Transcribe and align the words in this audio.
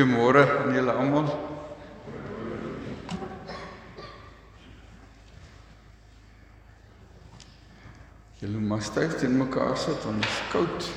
Goeiemôre 0.00 0.40
aan 0.64 0.72
julle 0.72 0.92
almal. 0.96 1.26
Julle 8.40 8.62
moet 8.64 8.86
styf 8.86 9.18
teen 9.20 9.34
mekaar 9.36 9.76
sit 9.76 10.00
want 10.08 10.22
dit 10.22 10.30
is 10.30 10.38
koud. 10.54 10.88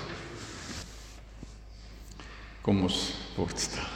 Kom 2.63 2.79
ons 2.87 3.01
word 3.35 3.59
stil. 3.59 3.89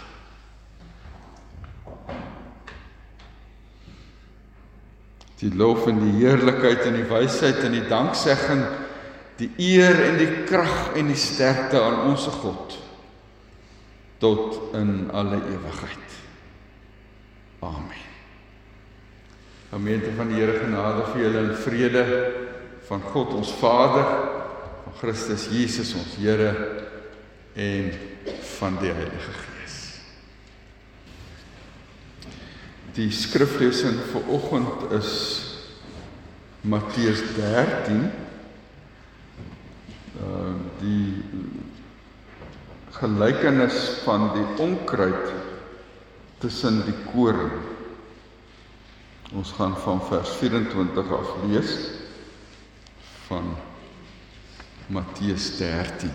Die 5.39 5.53
lof 5.55 5.87
en 5.87 6.01
die 6.03 6.17
heerlikheid 6.17 6.83
en 6.89 6.99
die 6.99 7.07
wysheid 7.07 7.63
en 7.63 7.79
die 7.79 7.87
danksegging, 7.87 8.65
die 9.39 9.53
eer 9.71 10.03
en 10.09 10.19
die 10.19 10.33
krag 10.49 10.97
en 10.99 11.13
die 11.13 11.21
sterkte 11.29 11.79
aan 11.79 12.09
ons 12.09 12.27
God 12.41 12.75
tot 14.17 14.56
in 14.73 15.09
alle 15.11 15.35
ewigheid. 15.35 16.15
Amen. 17.59 18.05
Gemeente 19.69 20.11
van 20.15 20.27
die 20.31 20.39
Here 20.39 20.59
genade 20.59 21.03
vir 21.11 21.21
julle 21.25 21.39
en 21.43 21.55
vrede 21.59 22.03
van 22.87 23.01
God 23.11 23.33
ons 23.35 23.51
Vader, 23.59 24.05
van 24.85 24.95
Christus 25.01 25.49
Jesus 25.51 25.91
ons 25.99 26.15
Here 26.21 26.53
en 27.57 27.91
van 28.57 28.77
die 28.79 28.93
Heilige 28.93 29.33
Gees. 29.41 29.75
Die 32.95 33.09
skriflesing 33.11 33.99
vir 34.13 34.31
oggend 34.33 34.87
is 34.95 35.11
Matteus 36.61 37.21
13. 37.35 38.07
Uh 40.17 40.55
die 40.77 41.23
gelykenis 42.97 43.77
van 44.05 44.31
die 44.33 44.45
onkruid 44.63 45.33
tussen 46.41 46.81
die 46.85 46.95
koring. 47.11 47.53
Ons 49.35 49.51
gaan 49.57 49.75
van 49.83 50.01
vers 50.07 50.29
24 50.39 51.11
af 51.11 51.33
lees 51.45 51.73
van 53.27 53.51
Matteus 54.87 55.49
13. 55.57 56.13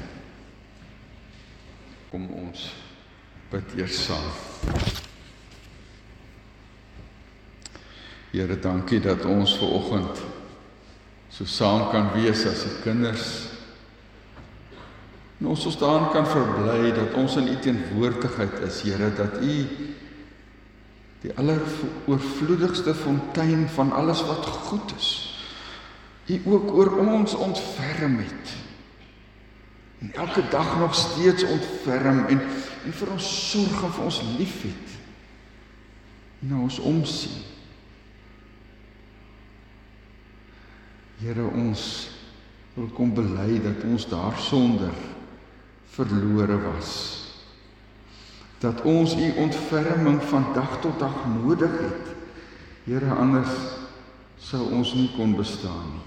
Kom 2.11 2.29
ons 2.33 2.71
bid 3.53 3.75
eers 3.77 4.05
saam. 4.07 4.31
Here, 8.33 8.57
dankie 8.57 9.01
dat 9.05 9.27
ons 9.29 9.59
ver 9.61 9.75
oggend 9.77 10.23
so 11.33 11.45
saam 11.49 11.91
kan 11.93 12.11
wees 12.17 12.47
as 12.49 12.65
die 12.65 12.79
kinders 12.85 13.52
En 15.43 15.49
ons 15.51 15.65
ons 15.67 15.79
daarin 15.79 16.05
kan 16.15 16.27
verbly 16.31 16.93
dat 16.95 17.17
ons 17.19 17.37
in 17.41 17.49
U 17.51 17.57
teenwoordigheid 17.59 18.61
is, 18.63 18.77
Here, 18.87 19.09
dat 19.19 19.41
U 19.43 19.55
die 21.23 21.33
alleroorvloedigste 21.35 22.95
fontein 22.95 23.65
van 23.75 23.91
alles 23.93 24.23
wat 24.27 24.47
goed 24.47 24.95
is, 24.95 25.11
U 26.31 26.39
ook 26.47 26.71
oor 26.71 26.95
ons 27.03 27.35
ontferm 27.35 28.21
het. 28.23 28.55
En 29.99 30.15
elke 30.15 30.47
dag 30.51 30.79
nog 30.79 30.95
steeds 30.95 31.43
ontferm 31.43 32.27
en 32.31 32.47
en 32.83 32.95
vir 32.99 33.11
ons 33.15 33.31
sorg 33.51 33.83
en 33.87 33.95
vir 33.95 34.07
ons 34.09 34.21
liefhet. 34.39 34.95
Nou 36.51 36.65
ons 36.67 36.79
omsien. 36.87 37.43
Here, 41.23 41.47
ons 41.47 41.85
wil 42.75 42.89
kom 42.97 43.13
bely 43.15 43.61
dat 43.63 43.85
ons 43.87 44.09
daar 44.11 44.39
sonder 44.43 44.95
verlore 45.93 46.59
was. 46.61 47.21
Dat 48.59 48.83
ons 48.83 49.17
u 49.17 49.33
ontferming 49.37 50.23
van 50.23 50.47
dag 50.55 50.81
tot 50.81 50.99
dag 50.99 51.15
nodig 51.43 51.71
het. 51.71 52.15
Here 52.85 53.15
anders 53.15 53.53
sou 54.39 54.71
ons 54.73 54.95
nie 54.95 55.11
kon 55.17 55.37
bestaan 55.37 55.93
nie. 55.93 56.07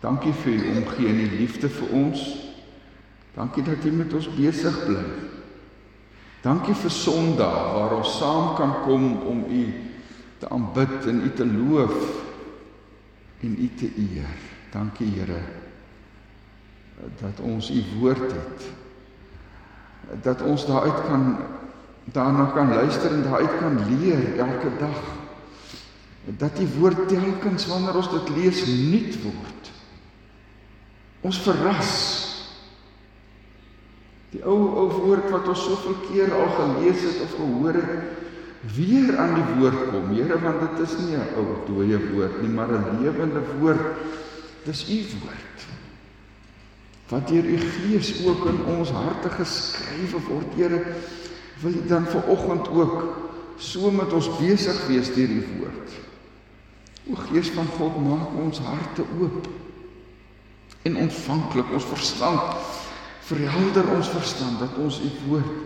Dankie 0.00 0.32
vir 0.44 0.52
u 0.52 0.76
omgee 0.76 1.08
en 1.08 1.20
u 1.20 1.28
liefde 1.38 1.68
vir 1.68 1.94
ons. 1.96 2.22
Dankie 3.34 3.64
dat 3.64 3.84
u 3.84 3.90
met 3.92 4.12
ons 4.14 4.28
besig 4.36 4.76
bly. 4.86 5.04
Dankie 6.44 6.76
vir 6.78 6.92
Sondag 6.94 7.58
waar 7.74 7.96
ons 7.98 8.16
saam 8.20 8.54
kan 8.56 8.76
kom 8.84 9.10
om 9.26 9.44
u 9.50 9.64
te 10.38 10.48
aanbid 10.52 11.08
en 11.10 11.22
u 11.26 11.32
te 11.34 11.46
loof 11.46 11.96
en 13.42 13.56
u 13.58 13.70
te 13.76 13.90
eer. 13.96 14.42
Dankie 14.70 15.10
Here 15.16 15.65
dat 16.96 17.40
ons 17.40 17.70
u 17.70 17.84
woord 17.98 18.32
het. 18.32 18.66
Dat 20.22 20.42
ons 20.42 20.66
daaruit 20.66 21.04
kan 21.08 21.36
daarna 22.04 22.44
kan 22.54 22.68
luister 22.68 23.12
en 23.12 23.22
daaruit 23.22 23.58
kan 23.58 23.78
leer 23.88 24.38
elke 24.38 24.70
dag. 24.78 25.00
Dat 26.24 26.56
die 26.56 26.68
woord 26.78 27.08
telkens 27.08 27.66
wanneer 27.66 27.94
ons 27.94 28.10
dit 28.10 28.28
lees 28.36 28.66
nuut 28.66 29.22
word. 29.22 29.72
Ons 31.20 31.40
verras. 31.42 31.92
Die 34.30 34.44
ou 34.44 34.58
ou 34.82 34.86
woord 35.06 35.30
wat 35.30 35.48
ons 35.48 35.64
soveel 35.64 35.98
keer 36.10 36.34
al 36.34 36.48
gelees 36.54 37.02
het 37.02 37.24
of 37.26 37.34
gehoor 37.38 37.80
het 37.80 38.24
weer 38.74 39.18
aan 39.18 39.34
die 39.34 39.58
woord 39.58 39.90
kom. 39.90 40.10
Here 40.14 40.38
want 40.42 40.60
dit 40.60 40.88
is 40.88 40.96
nie 40.98 41.16
'n 41.16 41.34
ou 41.36 41.46
dooie 41.66 41.98
woord 42.12 42.42
nie 42.42 42.50
maar 42.50 42.70
'n 42.70 43.02
lewende 43.02 43.42
woord. 43.58 43.96
Dis 44.64 44.88
u 44.90 45.02
woord 45.22 45.75
wat 47.08 47.28
deur 47.28 47.44
u 47.44 47.58
gees 47.58 48.26
ook 48.26 48.46
in 48.46 48.64
ons 48.64 48.90
harte 48.90 49.30
geskrywe 49.30 50.20
word. 50.28 50.54
Here, 50.56 50.82
wil 51.62 51.72
u 51.72 51.86
dan 51.86 52.06
ver 52.06 52.26
oggend 52.26 52.68
ook 52.68 52.96
so 53.58 53.90
met 53.90 54.12
ons 54.12 54.30
besig 54.38 54.86
wees 54.86 55.12
deur 55.14 55.30
u 55.30 55.44
woord. 55.58 55.94
O 57.06 57.14
Gees 57.28 57.52
van 57.54 57.68
God, 57.78 58.00
maak 58.02 58.34
ons 58.42 58.58
harte 58.58 59.04
oop 59.20 59.46
en 60.82 60.96
ontvanklik 60.96 61.70
ons 61.74 61.86
verstand. 61.86 62.58
Verhelder 63.26 63.86
ons 63.94 64.10
verstand 64.10 64.60
dat 64.62 64.76
ons 64.82 65.00
u 65.02 65.10
woord 65.28 65.64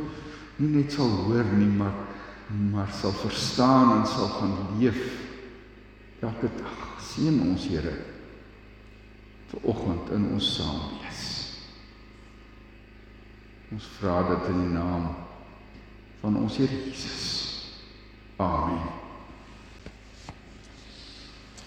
nie 0.60 0.68
net 0.76 0.92
sal 0.92 1.08
hoor 1.24 1.52
nie, 1.56 1.72
maar 1.80 2.06
maar 2.50 2.88
sal 2.98 3.12
verstaan 3.14 3.92
en 4.00 4.06
sal 4.10 4.26
gaan 4.26 4.56
leef 4.80 4.96
elke 6.20 6.48
dag. 6.56 6.78
Seën 6.98 7.36
ons 7.46 7.68
Here 7.70 7.94
vir 9.50 9.66
oggend 9.72 10.10
in 10.14 10.28
ons 10.34 10.54
saam 10.56 10.80
wees. 11.00 11.26
Ons 13.74 13.86
vra 13.98 14.20
dit 14.28 14.48
in 14.52 14.62
die 14.64 14.72
naam 14.74 15.10
van 16.20 16.36
ons 16.38 16.56
Here 16.60 16.80
Jesus. 16.84 17.28
Amen. 18.40 18.98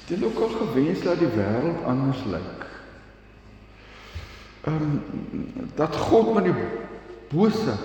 Dit 0.07 0.17
het 0.17 0.25
ook 0.27 0.39
al 0.43 0.49
gewens 0.49 1.01
dat 1.03 1.19
die 1.19 1.31
wêreld 1.35 1.83
anders 1.87 2.23
lyk. 2.27 2.65
Ehm 4.63 4.83
um, 4.83 5.69
dat 5.75 5.95
God 5.95 6.33
met 6.33 6.43
die 6.43 6.55
bose 7.31 7.75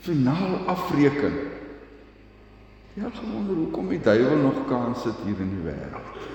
finaal 0.00 0.56
afreken. 0.66 1.32
Ja, 2.94 3.08
gewonder 3.12 3.56
hoekom 3.56 3.88
die 3.88 4.00
duiwel 4.00 4.36
nog 4.36 4.66
kans 4.68 5.04
het 5.04 5.20
hier 5.24 5.40
in 5.40 5.52
die 5.56 5.64
wêreld. 5.64 6.28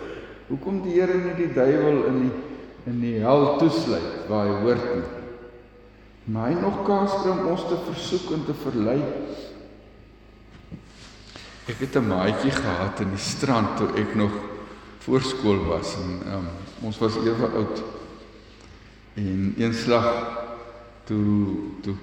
Hoekom 0.47 0.81
die 0.81 0.99
Here 0.99 1.17
nie 1.17 1.35
die 1.35 1.53
duiwel 1.53 2.05
in 2.09 2.21
die 2.25 2.46
in 2.87 2.99
die 3.03 3.17
hel 3.19 3.57
toesluit 3.59 4.27
waar 4.29 4.47
hy 4.47 4.59
hoort 4.63 4.89
nie. 4.95 5.05
Maar 6.31 6.51
hy 6.51 6.59
nog 6.59 6.81
kans 6.87 7.13
kry 7.21 7.31
om 7.33 7.51
ons 7.53 7.65
te 7.67 7.77
versoek 7.87 8.31
en 8.35 8.43
te 8.47 8.55
verlei. 8.63 8.97
Ek 11.67 11.79
het 11.83 11.95
'n 11.95 12.07
maatjie 12.07 12.51
gehad 12.51 12.99
in 12.99 13.09
die 13.11 13.23
strand 13.23 13.77
toe 13.77 13.89
ek 13.95 14.15
nog 14.15 14.31
voorskool 15.03 15.65
was 15.67 15.95
en 15.95 16.11
um, 16.33 16.47
ons 16.81 16.97
was 16.97 17.15
ewe 17.15 17.47
oud. 17.47 17.83
En 19.15 19.53
eenslag 19.57 20.07
toe 21.05 21.55
toe 21.81 21.95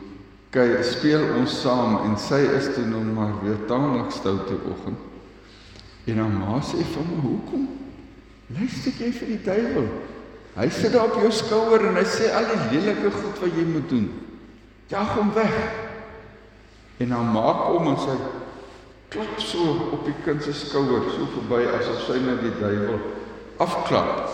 kyk 0.50 0.84
speel 0.84 1.25
ons 1.36 1.60
saam 1.60 1.96
en 2.04 2.16
sy 2.19 2.40
is 2.56 2.75
toe 2.75 2.84
nog 2.86 3.04
maar 3.14 3.34
weer 3.42 3.66
tamelik 3.66 4.12
stout 4.12 4.48
die 4.48 4.60
oggend. 4.70 4.98
En 6.06 6.19
haar 6.19 6.31
ma 6.31 6.60
sê 6.60 6.84
vir 6.84 7.04
my, 7.08 7.20
"Hoekom 7.22 7.69
luister 8.46 8.92
jy 8.98 9.12
vir 9.12 9.28
die 9.28 9.42
duiwel?" 9.42 9.88
Hy 10.55 10.69
sit 10.71 10.93
daar 10.95 11.09
op 11.11 11.17
jou 11.19 11.31
skouer 11.35 11.89
en 11.89 11.97
hy 11.99 12.05
sê 12.06 12.29
al 12.31 12.47
die 12.47 12.77
lelike 12.77 13.11
goed 13.11 13.41
wat 13.43 13.56
jy 13.59 13.65
moet 13.67 13.89
doen. 13.91 14.06
Jag 14.93 15.15
hom 15.17 15.33
weg. 15.35 15.56
En 17.03 17.11
dan 17.11 17.33
maak 17.35 17.65
hom 17.73 17.89
en 17.91 17.99
sy 17.99 18.15
klap 19.15 19.41
so 19.43 19.91
op 19.97 20.05
die 20.06 20.15
kind 20.23 20.43
se 20.47 20.55
skouer 20.55 21.09
so 21.11 21.27
verby 21.33 21.65
asof 21.75 22.05
sy 22.06 22.21
net 22.23 22.45
die 22.45 22.55
duiwel 22.61 23.03
afklap. 23.62 24.31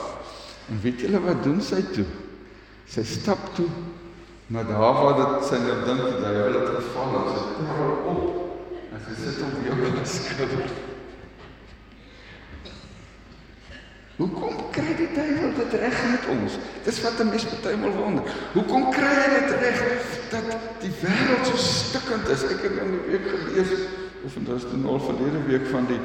En 0.68 0.82
weet 0.84 1.06
julle 1.06 1.22
wat 1.24 1.40
doen 1.44 1.64
sy 1.64 1.80
toe? 1.94 2.06
Sy 2.90 3.06
stap 3.08 3.50
toe 3.56 3.70
na 4.52 4.66
daar 4.66 5.00
waar 5.00 5.16
dit 5.22 5.48
sy 5.48 5.62
nou 5.64 5.80
dink 5.88 6.04
die 6.04 6.20
duiwel 6.20 6.60
het 6.60 6.70
geval 6.76 7.18
sy 7.32 7.42
tel 7.56 7.90
op 8.12 8.22
en 8.90 9.04
sy 9.08 9.18
sit 9.24 9.44
op 9.48 9.60
jou 9.64 9.92
skouer. 10.18 10.89
Hoekom 14.20 14.56
kry 14.74 14.92
die 14.98 15.08
duiwel 15.16 15.54
dit 15.56 15.74
reg 15.80 16.00
met 16.10 16.26
ons? 16.34 16.58
Dis 16.84 16.98
wat 17.00 17.20
'n 17.20 17.28
mens 17.32 17.44
partymal 17.48 17.94
wonder. 17.96 18.24
Hoekom 18.52 18.90
kry 18.92 19.14
hy 19.16 19.28
dit 19.38 19.50
reg 19.62 19.78
dat 20.30 20.44
die 20.80 20.92
wêreld 21.00 21.46
so 21.48 21.56
stikkend 21.56 22.28
is? 22.28 22.42
Ek 22.44 22.60
het 22.60 22.76
in 22.84 22.90
die 22.96 23.04
week 23.08 23.26
gelees 23.32 23.72
of 24.24 24.34
dit 24.34 24.46
was 24.46 24.64
nou 24.72 24.92
al 24.92 25.00
verlede 25.00 25.40
week 25.48 25.66
van 25.72 25.86
die 25.86 26.00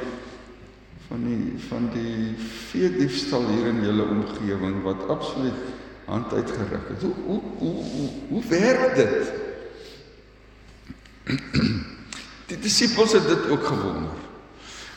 van 1.08 1.24
die 1.24 1.54
van 1.68 1.90
die 1.92 2.34
vee 2.70 2.88
diefstal 2.96 3.44
hier 3.46 3.66
in 3.66 3.84
julle 3.84 4.04
omgewing 4.08 4.82
wat 4.82 5.08
absoluut 5.08 5.60
hand 6.06 6.32
uitgeruk 6.32 6.88
het. 6.88 7.02
Hoe 7.02 7.14
hoe 7.26 7.40
hoe, 7.58 8.08
hoe 8.28 8.42
werk 8.48 8.94
dit? 8.94 9.32
Die 12.46 12.58
disippels 12.58 13.12
het 13.12 13.28
dit 13.28 13.48
ook 13.50 13.64
gewonder. 13.66 14.24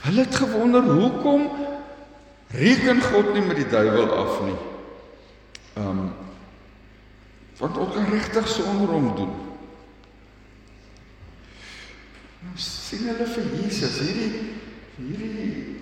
Hulle 0.02 0.22
het 0.24 0.36
gewonder 0.36 0.82
hoekom 0.82 1.50
reken 2.52 3.02
God 3.02 3.34
nie 3.34 3.46
met 3.46 3.60
die 3.62 3.68
duiwel 3.70 4.10
af 4.16 4.42
nie. 4.46 4.58
Ehm 5.78 5.88
um, 5.90 6.10
want 7.60 7.78
ons 7.78 7.92
kan 7.94 8.06
regtig 8.08 8.48
sonder 8.48 8.88
hom 8.88 9.08
doen. 9.16 9.32
Nou 12.40 12.54
sien 12.56 13.04
hulle 13.10 13.26
vir 13.28 13.50
Jesus 13.60 13.98
hierdie 14.00 14.44
hierdie 14.96 15.80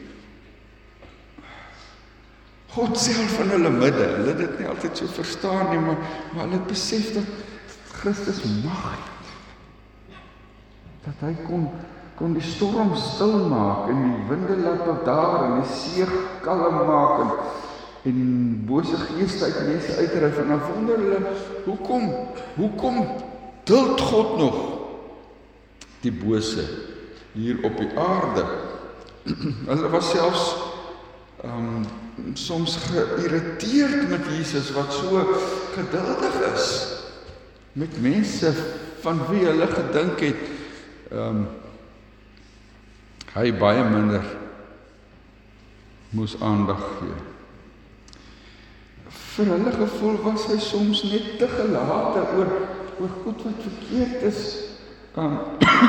God 2.73 2.97
self 2.97 3.35
in 3.41 3.53
hulle 3.53 3.69
midde. 3.73 4.07
Hulle 4.15 4.33
het 4.33 4.41
dit 4.41 4.57
nie 4.61 4.69
altyd 4.69 4.97
so 4.97 5.09
verstaan 5.19 5.69
nie, 5.69 5.81
maar 5.81 6.01
maar 6.31 6.47
hulle 6.47 6.57
het 6.59 6.71
besef 6.71 7.13
dat 7.13 7.29
Christus 7.97 8.41
mag 8.63 8.89
het. 8.95 9.29
Dat 11.05 11.23
hy 11.29 11.35
kon 11.45 11.69
kon 12.17 12.33
die 12.33 12.41
storm 12.41 12.95
stil 12.97 13.43
maak 13.45 13.91
en 13.93 13.99
die 14.01 14.23
winde 14.25 14.55
laat 14.63 14.87
op 14.89 15.03
daar 15.05 15.43
en 15.45 15.59
die 15.59 15.69
see 15.69 16.05
kalm 16.47 16.83
maak 16.87 17.19
en 17.23 17.31
en 18.07 18.19
bose 18.65 18.95
geeste 18.95 19.43
uit 19.43 19.67
mense 19.67 19.95
uitdryf 19.99 20.37
en 20.37 20.47
dan 20.53 20.61
wonder 20.71 20.99
hulle 21.01 21.19
hoekom 21.65 22.03
hoekom 22.55 22.99
duld 23.67 24.01
God 24.01 24.37
nog 24.37 24.59
die 26.05 26.13
bose 26.13 26.63
hier 27.33 27.57
op 27.67 27.75
die 27.77 27.89
aarde? 27.99 28.45
Hulle 29.69 29.89
was 29.91 30.09
selfs 30.09 30.45
ehm 31.43 31.83
um, 31.83 32.33
soms 32.33 32.77
geïrriteerd 32.87 34.07
met 34.09 34.25
Jesus 34.31 34.71
wat 34.73 34.93
so 34.93 35.21
geduldig 35.75 36.39
is 36.53 36.69
met 37.77 38.01
mense 38.01 38.53
van 39.03 39.19
wie 39.29 39.43
hulle 39.45 39.67
gedink 39.67 40.23
het 40.29 40.43
ehm 41.11 41.43
um, 41.43 41.45
hy 43.35 43.51
baie 43.53 43.83
minder 43.85 44.25
moes 46.09 46.35
aandag 46.41 46.81
gee. 46.99 47.17
Vir 49.35 49.51
hulle 49.53 49.73
gevoel 49.75 50.17
was 50.25 50.47
hy 50.49 50.57
soms 50.61 51.03
net 51.11 51.35
te 51.41 51.49
gelate 51.51 52.23
oor 52.37 52.53
oor 52.97 53.11
goed 53.23 53.43
wat 53.45 53.65
verkeerd 53.65 54.23
is. 54.25 54.43
Um 55.17 55.37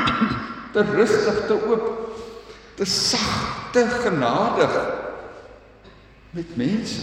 te 0.73 0.83
rustig, 0.91 1.39
te 1.49 1.55
oop, 1.69 1.87
te 2.77 2.85
sag, 2.85 3.71
te 3.73 3.85
genadig 4.03 4.75
met 6.37 6.51
mense. 6.59 7.01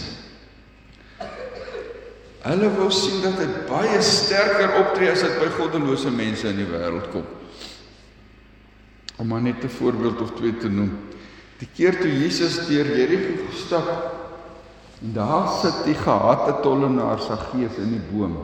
Hulle 2.47 2.69
wou 2.77 2.87
sien 2.95 3.19
dat 3.25 3.41
hy 3.41 3.47
baie 3.67 3.97
sterker 4.05 4.77
optree 4.85 5.11
as 5.11 5.25
dit 5.25 5.35
by 5.41 5.49
goddelose 5.57 6.13
mense 6.15 6.47
in 6.47 6.61
die 6.61 6.69
wêreld 6.69 7.11
kom 7.11 7.27
om 9.17 9.27
maar 9.27 9.41
net 9.41 9.63
'n 9.63 9.69
voorbeeld 9.69 10.21
of 10.21 10.31
twee 10.31 10.57
te 10.57 10.69
noem. 10.69 10.97
Die 11.57 11.69
keer 11.73 11.97
toe 11.97 12.11
Jesus 12.11 12.59
deur 12.67 12.85
Jerigo 12.85 13.47
gestap 13.49 13.89
daar 14.99 15.47
sit 15.61 15.83
die 15.85 15.97
gehate 15.97 16.61
tollenaar 16.61 17.19
Saggeus 17.21 17.77
in 17.77 17.91
die 17.93 18.03
boom. 18.11 18.37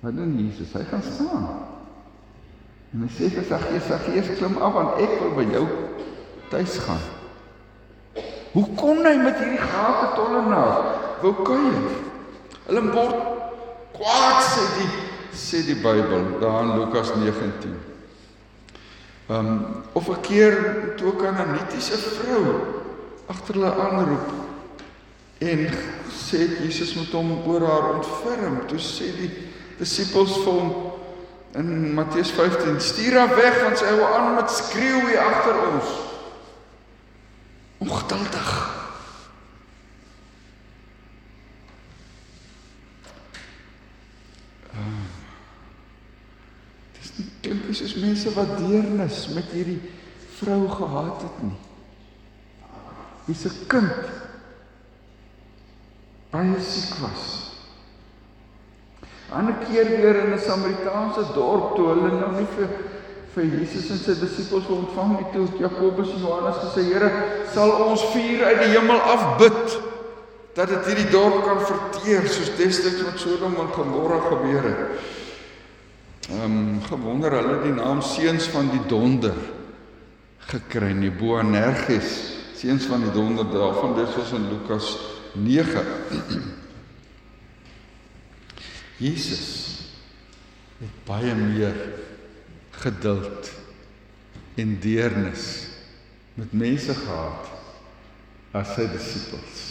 Wat 0.00 0.16
doen 0.16 0.34
Jesus? 0.38 0.72
Hy 0.74 0.82
gaan 0.90 1.02
staan. 1.06 1.46
En 2.94 3.04
hy 3.04 3.10
sê 3.14 3.30
vir 3.30 3.46
Saggeus, 3.46 3.86
Saggeus 3.86 4.32
klim 4.38 4.58
af 4.58 4.74
want 4.74 5.02
ek 5.02 5.14
wil 5.22 5.34
by 5.38 5.46
jou 5.52 5.64
tuis 6.50 6.78
gaan. 6.86 7.04
Hoe 8.56 8.66
kon 8.78 9.02
hy 9.06 9.14
met 9.20 9.38
hierdie 9.42 9.62
gehate 9.62 10.14
tollenaar 10.18 10.78
wou 11.22 11.34
kuier? 11.46 11.90
Hulle 12.66 12.86
word 12.90 13.18
kwaad 13.94 14.40
sê 14.50 14.64
die 14.78 14.88
sê 15.36 15.60
die 15.66 15.76
Bybel 15.78 16.40
daar 16.40 16.64
in 16.64 16.78
Lukas 16.80 17.12
19. 17.14 17.95
Ehm 19.28 19.46
um, 19.46 19.66
of 19.92 20.08
'n 20.08 20.20
keer 20.20 20.54
toe 20.96 21.12
'n 21.12 21.16
kananitiese 21.16 21.98
vrou 21.98 22.44
agter 23.26 23.54
hulle 23.54 23.72
aanroep 23.74 24.28
en 25.38 25.68
sê 26.10 26.38
Jesus 26.62 26.94
moet 26.94 27.12
hom 27.12 27.42
oor 27.46 27.66
haar 27.66 27.94
ontferm. 27.94 28.66
Toe 28.66 28.78
sê 28.78 29.10
die 29.18 29.30
disippels 29.78 30.32
vir 30.44 30.52
hom 30.52 30.92
in 31.54 31.94
Matteus 31.94 32.30
15: 32.30 32.80
"Stuur 32.80 33.18
haar 33.18 33.34
weg 33.36 33.62
want 33.62 33.78
sy 33.78 33.84
hou 33.84 34.14
aan 34.14 34.34
met 34.34 34.50
skreeu 34.50 35.00
hier 35.08 35.20
agter 35.20 35.56
ons." 35.72 35.88
Ongeduldig. 37.78 38.85
Klink 47.42 47.68
nie 47.68 47.76
soos 47.76 47.96
mense 48.00 48.32
wat 48.36 48.58
deernis 48.60 49.22
met 49.34 49.48
hierdie 49.54 49.80
vrou 50.36 50.66
gehad 50.68 51.22
het 51.24 51.42
nie. 51.46 51.58
Wie 53.26 53.36
se 53.36 53.50
kind 53.70 54.12
baie 56.30 56.60
siek 56.60 56.98
was. 57.00 57.24
'n 59.30 59.38
Ander 59.38 59.54
keer 59.64 59.88
weer 59.96 60.16
in 60.24 60.34
'n 60.34 60.38
Samaritaanse 60.38 61.32
dorp 61.34 61.74
toe 61.76 61.86
hulle 61.88 62.12
nou 62.20 62.32
nie 62.36 62.46
vir 62.56 62.68
vir 63.34 63.44
Jesus 63.44 63.90
en 63.90 63.98
sy 63.98 64.14
disippels 64.20 64.68
ontvang 64.72 65.18
het 65.18 65.32
toe 65.32 65.48
Jakobus 65.58 66.12
en 66.14 66.22
Johannes 66.24 66.56
gesê 66.56 66.84
Here 66.88 67.10
sal 67.52 67.70
ons 67.70 68.04
vuur 68.12 68.44
uit 68.44 68.58
die 68.58 68.72
hemel 68.78 69.00
afbid 69.00 69.80
dat 70.54 70.68
dit 70.68 70.86
hierdie 70.86 71.10
dorp 71.10 71.44
kan 71.44 71.60
verteer 71.60 72.28
soos 72.28 72.56
destyds 72.56 73.02
met 73.04 73.18
Sodom 73.20 73.58
en 73.60 73.72
Gomorra 73.76 74.20
gebeur 74.28 74.62
het 74.62 75.25
ehm 76.30 76.42
um, 76.42 76.82
gewonder 76.82 77.36
hulle 77.38 77.60
die 77.62 77.74
naam 77.76 78.00
seuns 78.02 78.48
van 78.50 78.70
die 78.70 78.82
donder 78.90 79.36
gekry 80.50 80.90
nie 80.92 81.10
Boanerges 81.10 82.16
seuns 82.58 82.88
van 82.90 83.04
die 83.06 83.12
donder 83.14 83.46
daarvan 83.52 83.94
dis 83.94 84.16
was 84.16 84.32
in 84.34 84.48
Lukas 84.50 84.96
9 85.34 85.84
Jesus 89.06 89.54
het 90.78 91.04
baie 91.04 91.34
meer 91.34 91.76
geduld 92.82 93.50
en 94.54 94.78
deernis 94.80 95.66
met 96.34 96.52
mense 96.52 96.94
gehad 96.94 97.52
as 98.56 98.72
sy 98.76 98.86
disippels. 98.88 99.64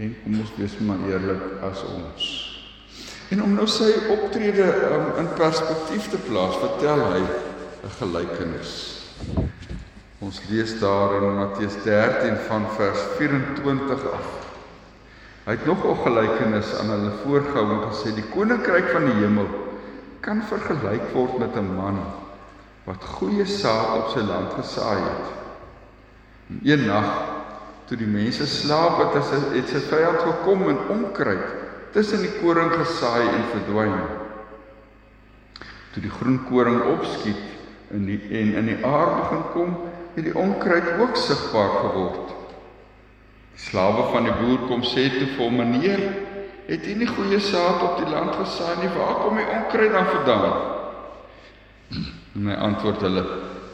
En 0.00 0.14
kom 0.22 0.40
ons 0.40 0.52
wees 0.56 0.76
maar 0.84 1.00
eerlik 1.08 1.44
as 1.64 1.84
ons 1.88 2.28
En 3.28 3.42
om 3.42 3.54
nou 3.54 3.66
sy 3.66 3.90
optrede 4.08 4.66
um, 4.92 5.06
in 5.18 5.28
perspektief 5.36 6.08
te 6.10 6.18
plaas, 6.28 6.56
vertel 6.60 7.00
hy 7.12 7.20
'n 7.22 7.94
gelykenis. 7.98 8.72
Ons 10.22 10.40
lees 10.48 10.78
daar 10.78 11.16
in 11.18 11.34
Matteus 11.34 11.76
13 11.82 12.36
van 12.48 12.66
vers 12.76 13.00
24 13.18 14.04
af. 14.12 14.28
Hy 15.44 15.50
het 15.50 15.66
nog 15.66 15.84
'n 15.84 16.02
gelykenis 16.02 16.74
aan 16.78 16.90
hulle 16.90 17.12
voorgehou 17.24 17.70
en 17.72 17.88
gesê 17.90 18.14
die 18.14 18.28
koninkryk 18.34 18.88
van 18.92 19.04
die 19.04 19.18
hemel 19.22 19.48
kan 20.20 20.42
vergelyk 20.42 21.02
word 21.12 21.38
met 21.38 21.56
'n 21.56 21.74
man 21.74 21.98
wat 22.84 23.04
goeie 23.04 23.46
saad 23.46 23.96
op 23.96 24.08
sy 24.08 24.20
land 24.20 24.52
gesaai 24.52 25.00
het. 25.00 25.26
En 26.48 26.60
een 26.62 26.86
nag 26.86 27.10
toe 27.84 27.96
die 27.96 28.06
mense 28.06 28.46
slaap 28.46 28.98
het, 28.98 29.14
het 29.54 29.68
sy 29.68 29.80
vyand 29.90 30.20
gekom 30.20 30.68
en 30.68 30.78
onkruid 30.88 31.71
tussen 31.92 32.22
die 32.24 32.32
koring 32.40 32.72
gesaai 32.72 33.28
en 33.28 33.48
verdwyn. 33.52 33.96
Toe 35.92 36.02
die 36.02 36.12
groen 36.12 36.38
koring 36.48 36.80
opskiet 36.94 37.92
in 37.92 38.06
die 38.08 38.18
en 38.40 38.54
in 38.62 38.70
die 38.70 38.78
aarde 38.86 39.18
begin 39.20 39.42
kom, 39.52 39.74
het 40.14 40.24
die 40.24 40.36
onkruid 40.36 40.94
ook 41.00 41.16
sigbaar 41.20 41.74
geword. 41.82 42.32
Die 43.52 43.64
slawe 43.68 44.08
van 44.12 44.28
die 44.28 44.36
boer 44.40 44.66
kom 44.70 44.84
sê 44.88 45.08
toe 45.12 45.28
vir 45.34 45.44
hom: 45.44 45.60
"Meneer, 45.60 46.02
het 46.66 46.86
u 46.86 46.94
nie 46.94 47.08
goeie 47.08 47.40
saad 47.40 47.82
op 47.82 48.00
die 48.00 48.08
land 48.08 48.36
gesaai 48.40 48.76
nie? 48.80 48.92
Waar 48.96 49.14
kom 49.24 49.36
die 49.36 49.48
onkruid 49.58 49.92
dan 49.92 50.06
vandaan?" 50.06 50.60
En 52.34 52.48
hy 52.48 52.56
antwoord 52.56 53.00
hulle: 53.00 53.24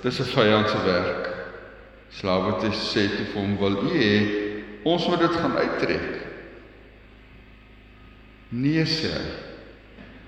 "Dis 0.02 0.20
'n 0.20 0.30
vyand 0.34 0.68
se 0.68 0.82
werk." 0.84 1.34
Slawe 2.10 2.58
het 2.58 2.74
sê 2.74 3.06
toe 3.16 3.26
vir 3.32 3.40
hom: 3.40 3.58
"Wil 3.58 3.76
u 3.86 3.90
hê 3.94 4.14
ons 4.82 5.08
moet 5.08 5.20
dit 5.20 5.36
gaan 5.36 5.56
uittrek?" 5.56 6.27
Nee 8.50 8.84
sê 8.88 9.12
hy. 9.12 9.28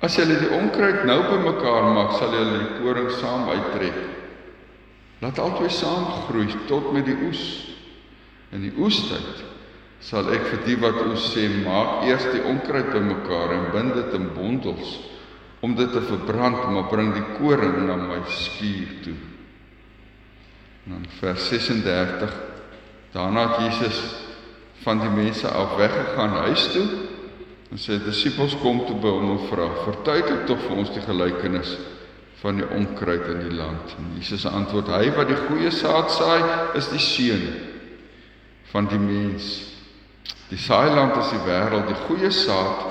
As 0.01 0.17
julle 0.17 0.39
die 0.41 0.53
onkruid 0.57 1.05
nou 1.09 1.19
bymekaar 1.29 1.91
maak, 1.93 2.17
sal 2.17 2.33
julle 2.33 2.59
die 2.63 2.79
koring 2.81 3.11
saam 3.21 3.49
uittrek. 3.53 3.99
Laat 5.21 5.41
albei 5.41 5.69
saam 5.73 6.07
groei 6.27 6.49
tot 6.69 6.93
met 6.93 7.05
die 7.09 7.17
oes. 7.27 7.45
In 8.57 8.65
die 8.65 8.73
oestyd 8.81 9.45
sal 10.01 10.31
ek 10.33 10.47
vir 10.49 10.63
die 10.65 10.77
wat 10.81 10.97
oes 11.05 11.27
sê 11.35 11.45
maak 11.61 12.07
eers 12.09 12.25
die 12.33 12.41
onkruid 12.49 12.89
bymekaar 12.95 13.53
en 13.53 13.67
bind 13.75 13.93
dit 13.99 14.15
in 14.17 14.31
bondels 14.33 14.95
om 15.61 15.75
dit 15.77 15.91
te 15.93 16.01
verbrand 16.01 16.63
maar 16.73 16.89
bring 16.89 17.13
die 17.13 17.27
koring 17.37 17.83
na 17.85 17.99
my 18.01 18.23
skuur 18.33 18.95
toe. 19.05 19.19
En 20.87 20.97
dan 20.97 21.05
vers 21.19 21.51
36 21.53 22.33
daarna 23.13 23.45
het 23.51 23.61
Jesus 23.67 24.01
van 24.81 25.05
die 25.05 25.13
mense 25.13 25.49
af 25.53 25.77
weggegaan 25.77 26.39
huis 26.49 26.65
toe 26.73 26.87
en 27.71 27.79
sy 27.79 28.01
disippels 28.03 28.57
kom 28.63 28.83
toe 28.87 28.97
by 28.99 29.13
hom 29.15 29.31
en 29.37 29.43
vra: 29.49 29.69
"Vertuig 29.85 30.47
tog 30.47 30.59
vir 30.67 30.77
ons 30.77 30.91
die 30.91 31.05
gelykenis 31.05 31.77
van 32.43 32.57
die 32.57 32.67
onkruid 32.67 33.27
in 33.35 33.43
die 33.49 33.57
land?" 33.57 33.95
En 33.99 34.13
Jesus 34.19 34.47
antwoord: 34.47 34.89
"Hy 34.89 35.11
wat 35.17 35.29
die 35.29 35.39
goeie 35.47 35.71
saad 35.71 36.11
saai, 36.11 36.43
is 36.75 36.89
die 36.91 36.99
seun 36.99 37.47
van 38.73 38.87
die 38.87 38.99
mens." 38.99 39.71
Die 40.51 40.59
saailand 40.59 41.17
is 41.17 41.31
die 41.31 41.45
wêreld, 41.47 41.87
die 41.87 42.01
goeie 42.09 42.31
saad. 42.31 42.87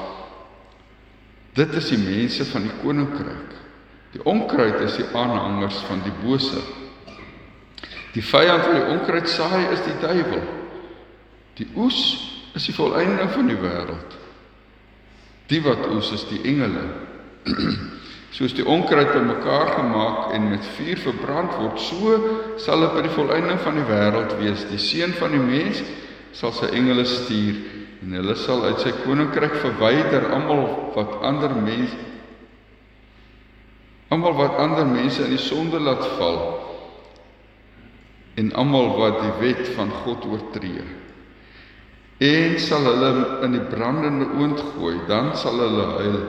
Dit 1.54 1.74
is 1.76 1.90
die 1.90 2.00
mense 2.00 2.46
van 2.46 2.64
die 2.64 2.76
koninkryk. 2.82 3.56
Die 4.14 4.24
onkruid 4.24 4.80
is 4.86 4.96
die 4.96 5.10
aanhangers 5.14 5.82
van 5.90 6.00
die 6.06 6.14
bose. 6.24 6.62
Die 8.16 8.24
vyand 8.24 8.64
van 8.64 8.78
die 8.80 8.88
onkruid 8.96 9.28
saai 9.30 9.68
is 9.74 9.84
die 9.86 9.98
duiwel. 10.00 10.42
Die 11.60 11.68
oes 11.76 12.00
is 12.56 12.66
die 12.66 12.78
volëinding 12.78 13.30
van 13.36 13.52
die 13.52 13.60
wêreld. 13.60 14.19
Die 15.50 15.62
wat 15.66 15.88
oes 15.90 16.12
is 16.16 16.28
die 16.30 16.42
engele. 16.48 16.86
Soos 18.38 18.54
die 18.54 18.66
onkruid 18.66 19.10
bymekaar 19.16 19.74
gemaak 19.80 20.36
en 20.38 20.52
met 20.52 20.66
vuur 20.76 21.00
verbrand 21.02 21.56
word, 21.58 21.80
so 21.82 22.20
sal 22.62 22.86
dit 22.86 22.94
by 22.94 23.02
die 23.08 23.16
volëinding 23.16 23.58
van 23.64 23.80
die 23.80 23.88
wêreld 23.90 24.36
wees. 24.38 24.68
Die 24.70 24.82
seun 24.82 25.16
van 25.18 25.34
die 25.34 25.42
mens 25.42 25.82
sal 26.38 26.54
sy 26.54 26.70
engele 26.78 27.08
stuur 27.10 27.58
en 28.04 28.14
hulle 28.16 28.36
sal 28.40 28.64
uit 28.70 28.80
sy 28.84 28.94
koninkryk 29.04 29.58
verwyder 29.60 30.30
almal 30.36 30.68
wat 30.96 31.18
ander 31.28 31.52
mense 31.58 31.98
almal 34.14 34.38
wat 34.38 34.58
ander 34.62 34.88
mense 34.88 35.24
in 35.26 35.36
die 35.36 35.42
sonde 35.42 35.82
laat 35.84 36.06
val 36.18 36.40
en 38.40 38.54
almal 38.62 38.94
wat 38.98 39.20
die 39.26 39.36
wet 39.42 39.74
van 39.76 39.92
God 40.04 40.26
oortree 40.30 40.86
en 42.20 42.58
sal 42.60 42.84
hulle 42.84 43.12
in 43.48 43.56
die 43.56 43.66
brandende 43.72 44.28
oond 44.40 44.60
gooi 44.74 44.98
dan 45.08 45.32
sal 45.40 45.60
hulle 45.64 45.86
huil 46.00 46.20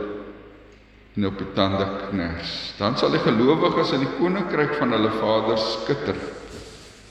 en 1.17 1.27
op 1.27 1.39
die 1.39 1.51
tande 1.57 1.89
kners 2.09 2.55
dan 2.79 2.97
sal 2.99 3.11
die 3.11 3.23
gelowiges 3.25 3.97
in 3.97 4.07
die 4.07 4.15
koninkryk 4.19 4.77
van 4.79 4.95
hulle 4.95 5.11
Vader 5.19 5.59
skitter 5.59 6.23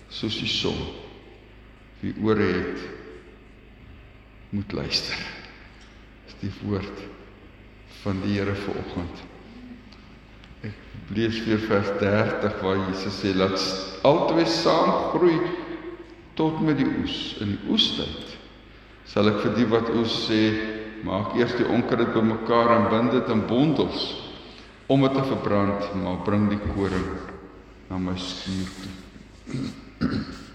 soos 0.10 0.40
die 0.40 0.50
son 0.50 0.80
wie 2.00 2.16
ore 2.24 2.48
het 2.56 2.88
moet 4.50 4.72
luister. 4.72 5.18
Dis 6.26 6.38
die 6.42 6.52
woord 6.64 7.04
van 8.02 8.22
die 8.24 8.38
Here 8.38 8.56
vanoggend. 8.56 9.26
Ek 10.66 10.76
lees 11.16 11.38
weer 11.46 11.62
vers 11.68 11.92
30 12.02 12.58
waar 12.64 12.82
Jesus 12.88 13.20
sê 13.22 13.34
laat 13.36 13.60
albei 14.08 14.48
saam 14.50 15.12
groei 15.14 15.38
tot 16.40 16.60
met 16.64 16.80
die 16.80 16.88
oes. 17.02 17.20
In 17.44 17.56
die 17.56 17.72
oestyd 17.72 18.29
sal 19.10 19.30
ek 19.32 19.42
vir 19.44 19.54
die 19.58 19.70
wat 19.70 19.90
oes 19.98 20.14
sê 20.28 20.42
maak 21.06 21.36
eers 21.40 21.56
die 21.58 21.68
onkruid 21.70 22.14
bymekaar 22.14 22.70
en 22.76 22.90
bind 22.92 23.12
dit 23.16 23.28
in 23.34 23.42
bondels 23.50 24.02
om 24.90 25.02
dit 25.06 25.14
te 25.14 25.24
verbrand, 25.30 25.82
maar 26.02 26.24
bring 26.26 26.50
die 26.50 26.62
koring 26.74 27.10
na 27.90 27.98
my 28.02 28.16
skuur 28.18 28.70
toe. 28.82 28.94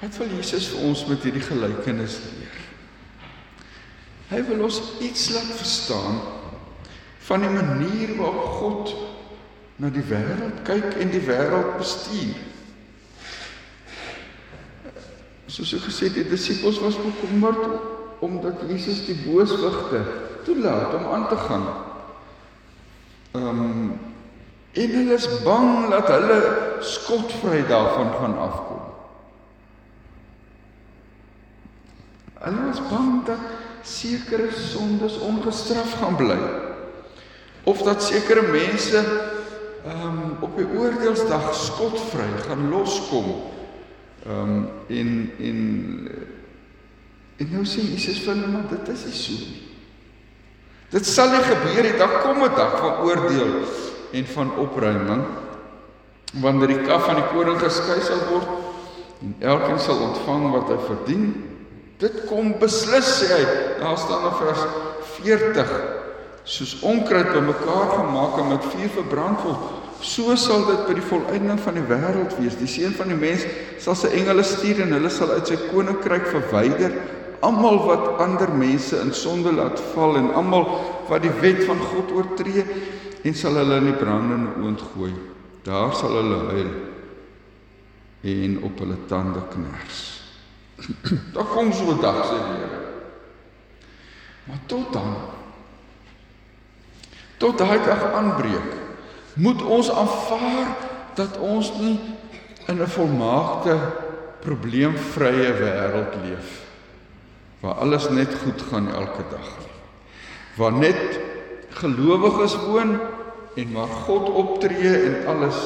Wat 0.00 0.16
wil 0.16 0.30
Jesus 0.38 0.70
vir 0.72 0.80
ons 0.88 1.02
met 1.10 1.24
hierdie 1.26 1.44
gelykenis 1.44 2.14
leer? 2.24 2.58
Hy 4.30 4.40
wil 4.46 4.62
ons 4.68 4.78
iets 5.02 5.24
laat 5.34 5.50
verstaan 5.58 6.16
van 7.26 7.42
die 7.44 7.50
manier 7.52 8.14
waarop 8.18 8.54
God 8.60 8.94
na 9.82 9.90
die 9.92 10.06
wêreld 10.06 10.62
kyk 10.68 10.94
en 11.02 11.10
die 11.12 11.24
wêreld 11.26 11.74
bestuur. 11.80 12.38
Soos 15.50 15.72
hy 15.74 15.80
gesê 15.82 16.06
het, 16.06 16.14
die 16.14 16.28
disippels 16.30 16.78
was 16.78 16.98
bekommerd 17.00 17.64
omdat 18.20 18.60
Jesus 18.68 19.00
die 19.06 19.16
booswigte 19.24 20.02
toelaat 20.44 20.94
om 20.94 21.08
aan 21.10 21.26
te 21.28 21.38
gaan. 21.46 21.66
Ehm 23.32 23.64
um, 23.64 23.98
en 24.72 24.92
hulle 24.94 25.16
is 25.18 25.26
bang 25.42 25.88
dat 25.90 26.06
hulle 26.06 26.36
skotvry 26.86 27.64
daarvan 27.66 28.12
gaan 28.20 28.36
afkom. 28.38 28.84
Hulle 32.44 32.66
was 32.68 32.82
bang 32.92 33.24
dat 33.26 33.42
sekere 33.82 34.52
sondes 34.54 35.18
ongestraf 35.18 35.96
gaan 35.98 36.16
bly. 36.16 36.38
Of 37.64 37.82
dat 37.82 38.02
sekere 38.02 38.46
mense 38.52 39.02
ehm 39.84 40.06
um, 40.06 40.36
op 40.40 40.54
die 40.56 40.68
oordeelsdag 40.78 41.54
skotvry 41.54 42.30
gaan 42.46 42.68
loskom. 42.68 43.34
Ehm 44.26 44.54
um, 44.56 44.68
en 44.88 45.10
en 45.38 45.58
en 47.40 47.52
nou 47.52 47.64
sê 47.64 47.80
Jesus 47.80 48.20
vir 48.24 48.34
hulle 48.34 48.48
maar 48.52 48.68
dit 48.70 48.88
is 48.94 49.04
nie 49.04 49.16
so 49.16 49.32
nie. 49.32 49.60
Dit 50.90 51.06
sal 51.06 51.30
nie 51.30 51.44
gebeur 51.46 51.82
nie. 51.86 51.98
Daar 51.98 52.20
kom 52.22 52.42
'n 52.44 52.56
dag 52.56 52.78
van 52.80 53.04
oordeel 53.06 53.54
en 54.12 54.26
van 54.26 54.56
opruiming 54.56 55.24
wanneer 56.40 56.68
die 56.68 56.82
kaf 56.86 57.06
van 57.06 57.14
die 57.14 57.30
koring 57.32 57.58
geskei 57.58 58.00
sal 58.00 58.20
word 58.30 58.48
en 59.22 59.34
elkeen 59.40 59.78
sal 59.78 59.98
ontvang 59.98 60.50
wat 60.52 60.68
hy 60.68 60.78
verdien 60.86 61.50
Dit 62.00 62.22
kom 62.30 62.54
beslis 62.60 63.08
sê 63.20 63.28
hy. 63.28 63.42
Daar 63.80 63.98
staan 64.00 64.24
in 64.30 64.36
vers 64.40 64.62
40 65.20 65.72
soos 66.48 66.78
onkruid 66.80 67.28
bymekaar 67.34 67.90
gemaak 67.92 68.38
en 68.40 68.48
met 68.48 68.68
vuur 68.72 68.88
verbrand 68.94 69.42
word, 69.44 69.66
so 70.02 70.36
sal 70.36 70.64
dit 70.66 70.86
by 70.88 70.94
die 70.96 71.04
volëinding 71.04 71.60
van 71.60 71.74
die 71.74 71.86
wêreld 71.88 72.36
wees. 72.38 72.56
Die 72.56 72.68
seun 72.70 72.92
van 72.96 73.08
die 73.12 73.18
mens 73.18 73.46
sal 73.82 73.94
sy 73.98 74.12
engele 74.16 74.42
stuur 74.42 74.84
en 74.84 74.92
hulle 74.96 75.10
sal 75.12 75.32
uit 75.36 75.48
sy 75.48 75.58
koninkryk 75.70 76.30
verwyder 76.32 76.94
almal 77.40 77.78
wat 77.86 78.20
ander 78.20 78.52
mense 78.52 79.00
in 79.00 79.12
sonde 79.16 79.52
laat 79.52 79.80
val 79.94 80.16
en 80.20 80.30
almal 80.36 80.66
wat 81.08 81.24
die 81.24 81.32
wet 81.40 81.64
van 81.68 81.80
God 81.92 82.12
oortree 82.12 82.64
en 83.24 83.36
sal 83.36 83.56
hulle 83.60 83.80
in 83.80 83.90
die 83.90 83.96
brandende 83.96 84.52
oond 84.60 84.84
gooi. 84.92 85.12
Daar 85.64 85.92
sal 85.96 86.16
hulle 86.20 86.40
huil 86.52 86.70
en 88.30 88.58
op 88.68 88.80
hulle 88.84 88.98
tande 89.08 89.42
kners. 89.52 90.00
Daar 91.34 91.48
kom 91.48 91.72
so 91.72 91.92
'n 91.92 92.00
dag 92.00 92.24
sê 92.24 92.36
die 92.36 92.56
Here. 92.60 92.80
Maar 94.44 94.60
tot 94.66 94.92
dan 94.92 95.16
tot 97.38 97.58
daai 97.58 97.78
dag 97.84 98.12
aanbreek, 98.12 98.72
moet 99.40 99.62
ons 99.64 99.90
aanvaar 99.90 100.74
dat 101.18 101.38
ons 101.38 101.72
nie 101.80 101.96
in 102.68 102.80
'n 102.80 102.92
volmaakte 102.96 103.76
probleemvrye 104.40 105.52
wêreld 105.60 106.14
leef 106.24 106.68
waar 107.60 107.74
alles 107.84 108.08
net 108.08 108.34
goed 108.44 108.62
gaan 108.70 108.88
elke 108.88 109.24
dag 109.30 109.48
nie. 109.60 109.76
Waar 110.56 110.72
net 110.72 111.20
gelowiges 111.68 112.56
woon 112.56 112.98
en 113.54 113.72
waar 113.72 113.92
God 114.06 114.28
optree 114.28 114.94
en 114.96 115.26
alles 115.26 115.56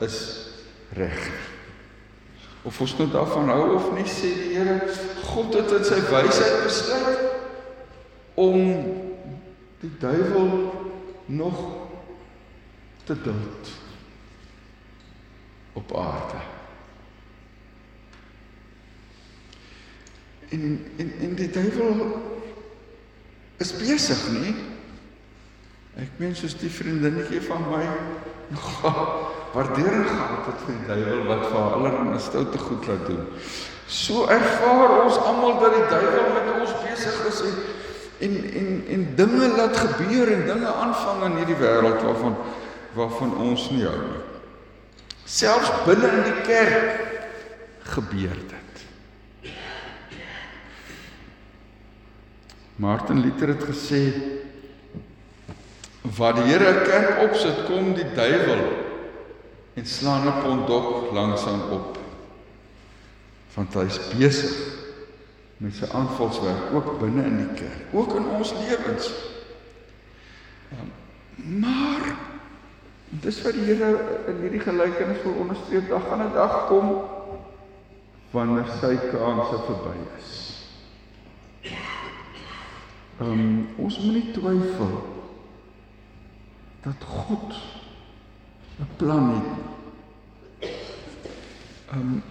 is 0.00 0.48
reg 0.92 1.52
of 2.64 2.80
ons 2.80 2.96
nou 2.96 3.08
daarvan 3.12 3.50
hou 3.52 3.74
of 3.76 3.90
nie 3.92 4.06
sê 4.08 4.30
die 4.38 4.54
Here 4.56 4.78
God 5.28 5.52
het 5.58 5.72
in 5.76 5.84
sy 5.84 5.98
wysheid 6.08 6.62
besluit 6.64 7.24
om 8.40 8.60
die 9.82 9.92
duiwel 10.00 10.48
nog 11.26 11.58
te 13.04 13.16
dood 13.22 13.72
op 15.72 15.96
aarde. 15.96 16.40
En 20.48 20.86
en 20.96 21.12
en 21.20 21.34
die 21.34 21.50
duiwel 21.50 22.22
is 23.56 23.72
besig, 23.76 24.22
nie? 24.30 24.54
Ek 25.94 26.16
meen 26.18 26.34
soos 26.36 26.56
die 26.58 26.70
vriendinnetjie 26.70 27.42
van 27.46 27.68
my 27.70 27.84
waardering 29.54 30.08
gehad 30.08 30.48
het 30.48 30.64
vir 30.66 30.74
die 30.74 30.88
duiwel 30.88 31.22
wat 31.28 31.46
vir 31.46 31.58
haar 31.58 31.76
allerlei 31.78 32.18
stoute 32.22 32.58
goed 32.58 32.88
laat 32.90 33.06
doen. 33.06 33.28
So 33.86 34.26
ervaar 34.32 34.98
ons 35.04 35.20
almal 35.20 35.58
dat 35.62 35.76
die 35.76 35.86
duiwel 35.92 36.28
met 36.34 36.50
ons 36.56 36.74
besig 36.82 37.22
is 37.30 37.40
en 37.44 37.56
en 38.24 38.36
en 38.60 38.68
en 38.96 39.06
dinge 39.18 39.48
laat 39.56 39.76
gebeur 39.76 40.30
en 40.32 40.44
dinge 40.46 40.74
aanvang 40.82 41.24
in 41.28 41.40
hierdie 41.42 41.58
wêreld 41.60 42.02
waarvan 42.02 42.36
waarvan 42.94 43.36
ons 43.36 43.70
nie 43.70 43.84
hou 43.84 43.98
nie. 43.98 44.22
Selfs 45.24 45.70
binne 45.86 46.10
in 46.18 46.24
die 46.28 46.44
kerk 46.46 47.00
gebeur 47.94 48.36
dit. 48.36 48.60
Martin 52.76 53.22
Luther 53.22 53.54
het 53.54 53.64
gesê 53.64 54.02
wat 56.18 56.36
die 56.36 56.44
Here 56.50 56.70
'n 56.70 56.84
kerk 56.84 57.30
opsit, 57.30 57.66
kom 57.66 57.94
die 57.94 58.12
duiwel 58.14 58.64
en 59.74 59.86
slaan 59.86 60.26
'n 60.26 60.42
pondok 60.42 61.12
langsaan 61.12 61.70
op 61.70 61.98
Want 63.54 63.74
hy's 63.74 64.00
besig 64.18 64.54
met 65.62 65.76
sy 65.78 65.86
aanvalswerk 65.94 66.72
ook 66.74 66.98
binne 66.98 67.22
in 67.28 67.36
die 67.38 67.52
kerk, 67.54 67.92
ook 67.94 68.16
in 68.18 68.26
ons 68.26 68.50
lewens. 68.52 69.10
Maar 71.36 72.33
dis 73.20 73.42
wat 73.42 73.52
die 73.52 73.64
Here 73.68 73.90
in 74.26 74.40
hierdie 74.42 74.60
gelykenis 74.60 75.22
wil 75.22 75.36
onderstreep, 75.44 75.88
daar 75.88 76.00
gaan 76.00 76.22
'n 76.26 76.32
dag 76.32 76.66
kom 76.66 77.02
wanneer 78.30 78.66
sy 78.80 78.96
kanse 79.10 79.58
verby 79.66 79.96
is. 80.18 80.30
Ehm 83.20 83.30
um, 83.30 83.68
ons 83.76 83.98
moet 84.00 84.12
nie 84.12 84.30
twyfel 84.32 84.94
dat 86.82 87.04
God 87.04 87.54
'n 88.80 88.88
plan 88.96 89.30
het. 89.30 90.70
Ehm 91.90 92.00
um, 92.00 92.22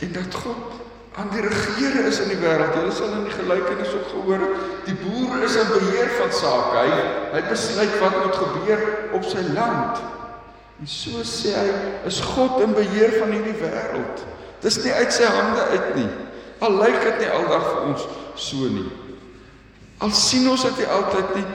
en 0.00 0.12
dat 0.12 0.34
God 0.34 0.85
aan 1.16 1.30
die 1.32 1.40
regering 1.40 2.06
is 2.10 2.18
in 2.20 2.28
die 2.28 2.40
wêreld. 2.40 2.74
Julle 2.76 2.92
sal 2.92 3.14
in 3.16 3.24
die 3.24 3.32
gelykenis 3.32 3.94
ook 3.96 4.10
gehoor 4.12 4.42
het, 4.44 4.66
die 4.84 4.96
boer 5.00 5.46
is 5.46 5.56
in 5.56 5.70
beheer 5.72 6.10
van 6.18 6.32
sake. 6.32 6.82
Hy 6.82 6.98
hy 7.32 7.42
besluit 7.48 7.96
wat 8.02 8.18
moet 8.20 8.36
gebeur 8.42 8.84
op 9.16 9.24
sy 9.24 9.44
land. 9.56 10.02
En 10.76 10.90
so 10.92 11.24
sê 11.24 11.54
hy, 11.56 11.70
is 12.08 12.20
God 12.34 12.60
in 12.66 12.76
beheer 12.76 13.16
van 13.16 13.32
hierdie 13.32 13.56
wêreld. 13.62 14.26
Dis 14.60 14.76
nie 14.84 14.92
uit 14.92 15.12
sy 15.12 15.30
hande 15.30 15.64
uit 15.72 15.88
nie. 16.02 16.10
Al 16.64 16.76
lyk 16.82 17.00
dit 17.04 17.24
nie 17.24 17.32
aldag 17.32 17.64
vir 17.70 17.80
ons 17.92 18.04
so 18.40 18.68
nie. 18.72 18.90
Al 20.04 20.12
sien 20.12 20.44
ons 20.52 20.68
dit 20.68 20.84
nie 20.84 20.92
altyd 20.98 21.34
nie. 21.38 21.48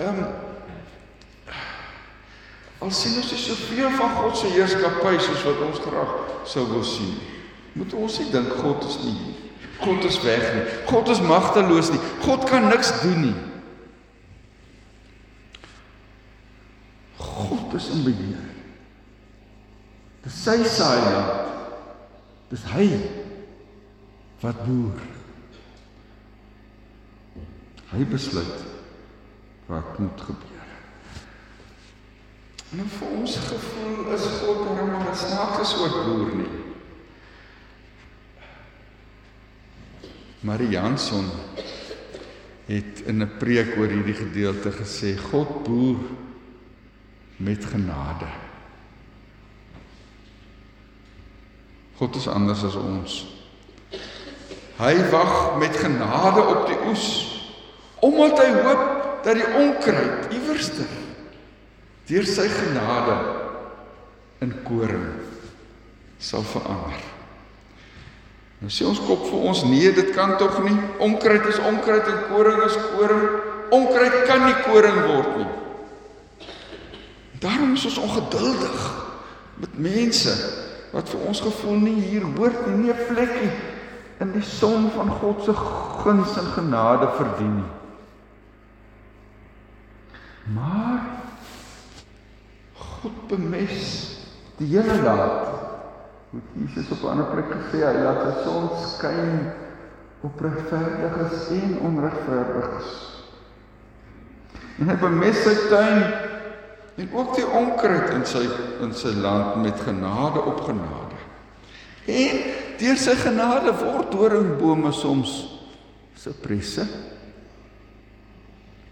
Ehm 0.00 0.24
um, 0.24 0.32
Al 2.84 2.90
sien 2.92 3.14
ons 3.16 3.30
soveel 3.40 3.92
van 3.96 4.10
God 4.18 4.34
se 4.36 4.50
heerskappy 4.52 5.14
soos 5.16 5.44
wat 5.46 5.60
ons 5.64 5.78
graag 5.80 6.10
sou 6.44 6.66
wil 6.68 6.82
sien. 6.84 7.14
Moet 7.74 7.94
ons 7.98 8.18
nie 8.18 8.30
dink 8.30 8.52
God 8.62 8.84
is 8.86 9.00
nie 9.02 9.14
hier. 9.18 9.40
God 9.84 10.04
is 10.04 10.20
weg 10.22 10.44
nie. 10.54 10.64
God 10.86 11.08
is 11.08 11.20
magteloos 11.20 11.90
nie. 11.90 12.00
God 12.22 12.46
kan 12.48 12.68
niks 12.70 12.92
doen 13.02 13.20
nie. 13.20 13.34
God 17.18 17.74
is 17.74 17.88
in 17.90 18.04
beheer. 18.06 18.46
Dis 20.24 20.38
sy 20.44 20.56
saailand. 20.70 21.50
Dis 22.52 22.62
hy 22.70 22.86
wat 24.44 24.62
boer. 24.68 25.02
Hy 27.94 28.06
besluit 28.10 28.64
wat 29.66 29.98
moet 29.98 30.26
gebeur. 30.28 30.70
En 32.74 32.88
vir 32.90 33.16
ons 33.20 33.36
gevoel 33.48 34.12
is 34.16 34.24
God 34.40 34.64
darem 34.66 34.90
maar 34.92 35.10
'n 35.10 35.16
snaakse 35.16 35.64
soort 35.64 35.98
boer 36.06 36.34
nie. 36.34 36.63
Marie 40.44 40.68
Janson 40.68 41.24
het 42.68 43.00
in 43.08 43.22
'n 43.22 43.36
preek 43.38 43.76
oor 43.76 43.88
hierdie 43.88 44.14
gedeelte 44.14 44.70
gesê 44.72 45.16
God 45.16 45.64
boer 45.64 45.96
met 47.36 47.64
genade. 47.64 48.28
God 51.96 52.16
is 52.16 52.28
anders 52.28 52.64
as 52.64 52.74
ons. 52.74 53.26
Hy 54.76 54.94
wag 55.10 55.58
met 55.58 55.76
genade 55.76 56.42
op 56.42 56.66
die 56.66 56.78
oes 56.88 57.32
omdat 58.00 58.38
hy 58.38 58.50
hoop 58.60 58.84
dat 59.24 59.34
die 59.34 59.54
onkruid 59.56 60.32
iewerster 60.32 60.90
deur 62.04 62.26
sy 62.26 62.48
genade 62.48 63.16
in 64.38 64.52
koring 64.62 65.08
sal 66.18 66.42
verander. 66.42 67.13
Nou 68.64 68.72
sê 68.72 68.86
ons 68.88 69.00
kop 69.04 69.26
vir 69.28 69.42
ons 69.44 69.58
nee, 69.68 69.90
dit 69.92 70.06
kan 70.16 70.38
tog 70.40 70.54
nie. 70.64 70.72
Onkruid 71.04 71.50
is 71.50 71.58
onkruid 71.68 72.06
en 72.08 72.22
koring 72.30 72.62
is 72.64 72.76
koring. 72.94 73.24
Onkruid 73.76 74.14
kan 74.24 74.40
nie 74.40 74.54
koring 74.64 75.00
word 75.04 75.34
nie. 75.36 75.48
Daarom 77.42 77.74
is 77.76 77.84
ons 77.90 77.98
ongeduldig 78.06 78.86
met 79.60 79.76
mense 79.76 80.32
wat 80.94 81.12
vir 81.12 81.26
ons 81.28 81.42
gevoel 81.44 81.76
nie 81.82 81.98
hier 82.06 82.24
hoort 82.38 82.64
nie, 82.70 82.86
nie 82.86 82.94
'n 82.94 83.04
plekkie 83.10 83.52
in 84.24 84.32
die 84.32 84.46
son 84.48 84.88
van 84.96 85.12
God 85.20 85.44
se 85.44 85.52
guns 86.00 86.32
en 86.38 86.48
genade 86.56 87.10
verdien 87.20 87.56
nie. 87.56 87.72
Maar 90.56 91.04
God 92.72 93.28
bemes 93.28 94.16
die 94.56 94.72
hele 94.72 95.02
land 95.02 95.63
Hoe 96.34 96.42
Jesus 96.66 96.90
op 96.90 97.02
'n 97.02 97.06
ander 97.06 97.26
plek 97.30 97.46
gesê 97.46 97.78
hy 97.86 98.02
laat 98.02 98.22
sy 98.22 98.42
son 98.42 98.68
skyn 98.82 99.52
op 100.26 100.40
regverdiges 100.40 101.48
en 101.50 101.78
onregverdiges. 101.80 102.88
En 104.78 104.88
hy 104.88 104.96
bemes 104.98 105.42
sy 105.44 105.54
tuin 105.68 106.00
en 106.96 107.12
ook 107.12 107.36
die 107.36 107.46
onkruid 107.46 108.10
in 108.16 108.24
sy 108.26 108.42
in 108.82 108.94
sy 108.94 109.12
land 109.14 109.62
met 109.62 109.80
genade 109.80 110.42
op 110.42 110.60
genade. 110.66 111.20
En 112.10 112.40
deur 112.78 112.98
sy 112.98 113.14
genade 113.14 113.74
word 113.78 114.10
doringbome 114.10 114.92
soms 114.92 115.36
sipresse. 116.18 116.86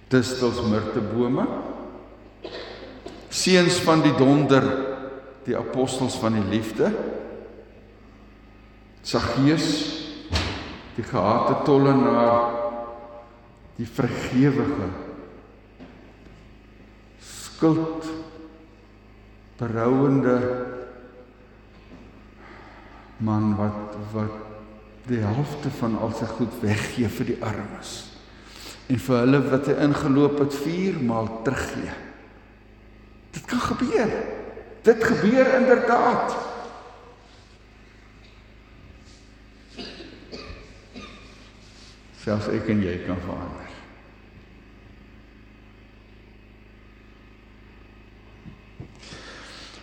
Distels 0.08 0.62
myrtebome. 0.62 1.46
Seuns 3.32 3.80
van 3.80 4.02
die 4.04 4.14
donder, 4.14 4.62
die 5.44 5.56
apostels 5.56 6.14
van 6.20 6.36
die 6.38 6.48
liefde. 6.52 6.92
Saggeus 9.02 9.68
die 10.96 11.04
gehate 11.04 11.56
tollenaar 11.66 12.60
die 13.78 13.88
vergewige 13.88 14.90
skuld 17.22 18.06
berouende 19.58 20.36
man 23.22 23.52
wat 23.58 23.98
wat 24.12 24.38
die 25.08 25.22
helfte 25.22 25.70
van 25.80 25.98
al 25.98 26.12
sy 26.14 26.28
goed 26.36 26.54
weggee 26.62 27.10
vir 27.10 27.30
die 27.32 27.38
armes 27.42 27.94
en 28.92 29.00
vir 29.02 29.18
hulle 29.22 29.40
wat 29.48 29.68
hy 29.70 29.76
ingeloop 29.86 30.40
het 30.42 30.54
4 30.58 30.98
maal 31.06 31.28
teruggee. 31.46 31.92
Dit 33.32 33.44
kan 33.48 33.62
gebeur. 33.64 34.10
Dit 34.84 35.04
gebeur 35.04 35.52
inderdaad 35.56 36.34
selfs 42.22 42.50
ek 42.54 42.68
en 42.70 42.82
jy 42.84 42.96
kan 43.06 43.18
verander. 43.24 43.70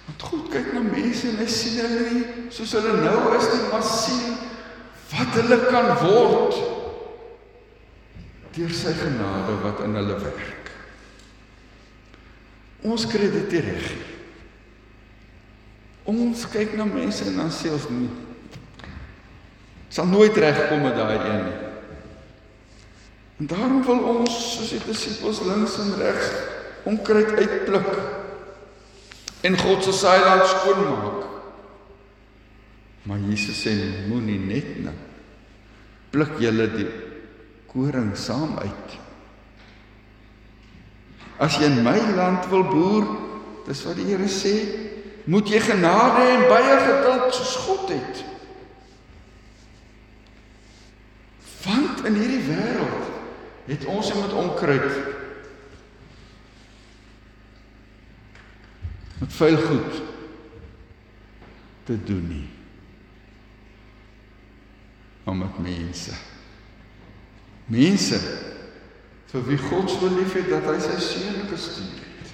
Want 0.08 0.26
God 0.30 0.52
kyk 0.54 0.72
na 0.76 0.84
mense 0.88 1.28
en 1.30 1.42
hy 1.42 1.48
sien 1.52 1.82
hulle 1.84 2.06
nie 2.14 2.52
soos 2.54 2.76
hulle 2.78 2.96
nou 3.04 3.34
is 3.38 3.50
nie, 3.52 3.66
maar 3.72 3.86
sien 3.86 4.38
wat 5.10 5.36
hulle 5.42 5.60
kan 5.68 5.92
word 6.04 6.58
deur 8.56 8.74
sy 8.76 8.94
genade 8.98 9.60
wat 9.64 9.84
in 9.86 9.98
hulle 10.00 10.18
werk. 10.24 10.72
Ons 12.88 13.06
kry 13.10 13.28
dit 13.32 13.60
reg. 13.66 13.90
Ons 16.10 16.46
kyk 16.50 16.78
na 16.80 16.88
mense 16.90 17.28
en 17.28 17.42
dan 17.44 17.52
sê 17.54 17.72
ons 17.76 17.90
nie 17.94 18.10
sal 19.90 20.06
nooit 20.08 20.36
regkom 20.38 20.86
met 20.86 20.96
daai 20.98 21.18
een 21.18 21.44
nie. 21.48 21.69
En 23.40 23.48
daarom 23.48 23.84
wil 23.88 24.00
ons 24.20 24.38
soos 24.56 24.74
die 24.76 24.82
disippels 24.84 25.40
links 25.48 25.78
en 25.80 25.94
regs 26.00 26.32
onkruid 26.90 27.32
uitpluk 27.40 27.92
en 29.48 29.58
God 29.60 29.84
se 29.84 29.94
saailand 29.96 30.48
skoonmaak. 30.48 31.28
Maar 33.08 33.22
Jesus 33.30 33.62
sê 33.64 33.76
moenie 34.10 34.40
net 34.44 34.74
nou 34.84 34.96
pluk 36.12 36.36
julle 36.44 36.68
die 36.74 36.88
koring 37.70 38.12
saam 38.18 38.58
uit. 38.60 38.96
As 41.40 41.56
jy 41.56 41.70
in 41.70 41.84
my 41.86 41.96
land 42.18 42.50
wil 42.52 42.66
boer, 42.68 43.06
dis 43.70 43.84
wat 43.88 43.96
die 44.02 44.10
Here 44.10 44.28
sê, 44.28 44.56
moet 45.30 45.48
jy 45.48 45.62
genade 45.64 46.26
en 46.34 46.48
baie 46.50 46.80
geduld 46.84 47.38
soos 47.38 47.54
God 47.68 47.94
het. 47.94 48.24
Want 51.64 52.04
in 52.10 52.20
hierdie 52.20 52.44
wêreld 52.50 53.09
het 53.70 53.86
ons 53.86 54.14
met 54.14 54.34
onkruid. 54.34 54.92
Met 59.20 59.34
vuil 59.34 59.58
goed 59.58 60.02
te 61.84 62.04
doen 62.04 62.28
nie. 62.28 62.48
Om 65.24 65.38
met 65.38 65.60
mense. 65.62 66.14
Mense 67.66 68.18
vir 69.30 69.44
wie 69.46 69.60
God 69.62 69.92
so 69.94 70.10
lief 70.10 70.34
het 70.34 70.50
dat 70.50 70.66
hy 70.66 70.80
sy 70.82 70.98
seun 71.06 71.44
gestuur 71.52 72.00
het. 72.02 72.32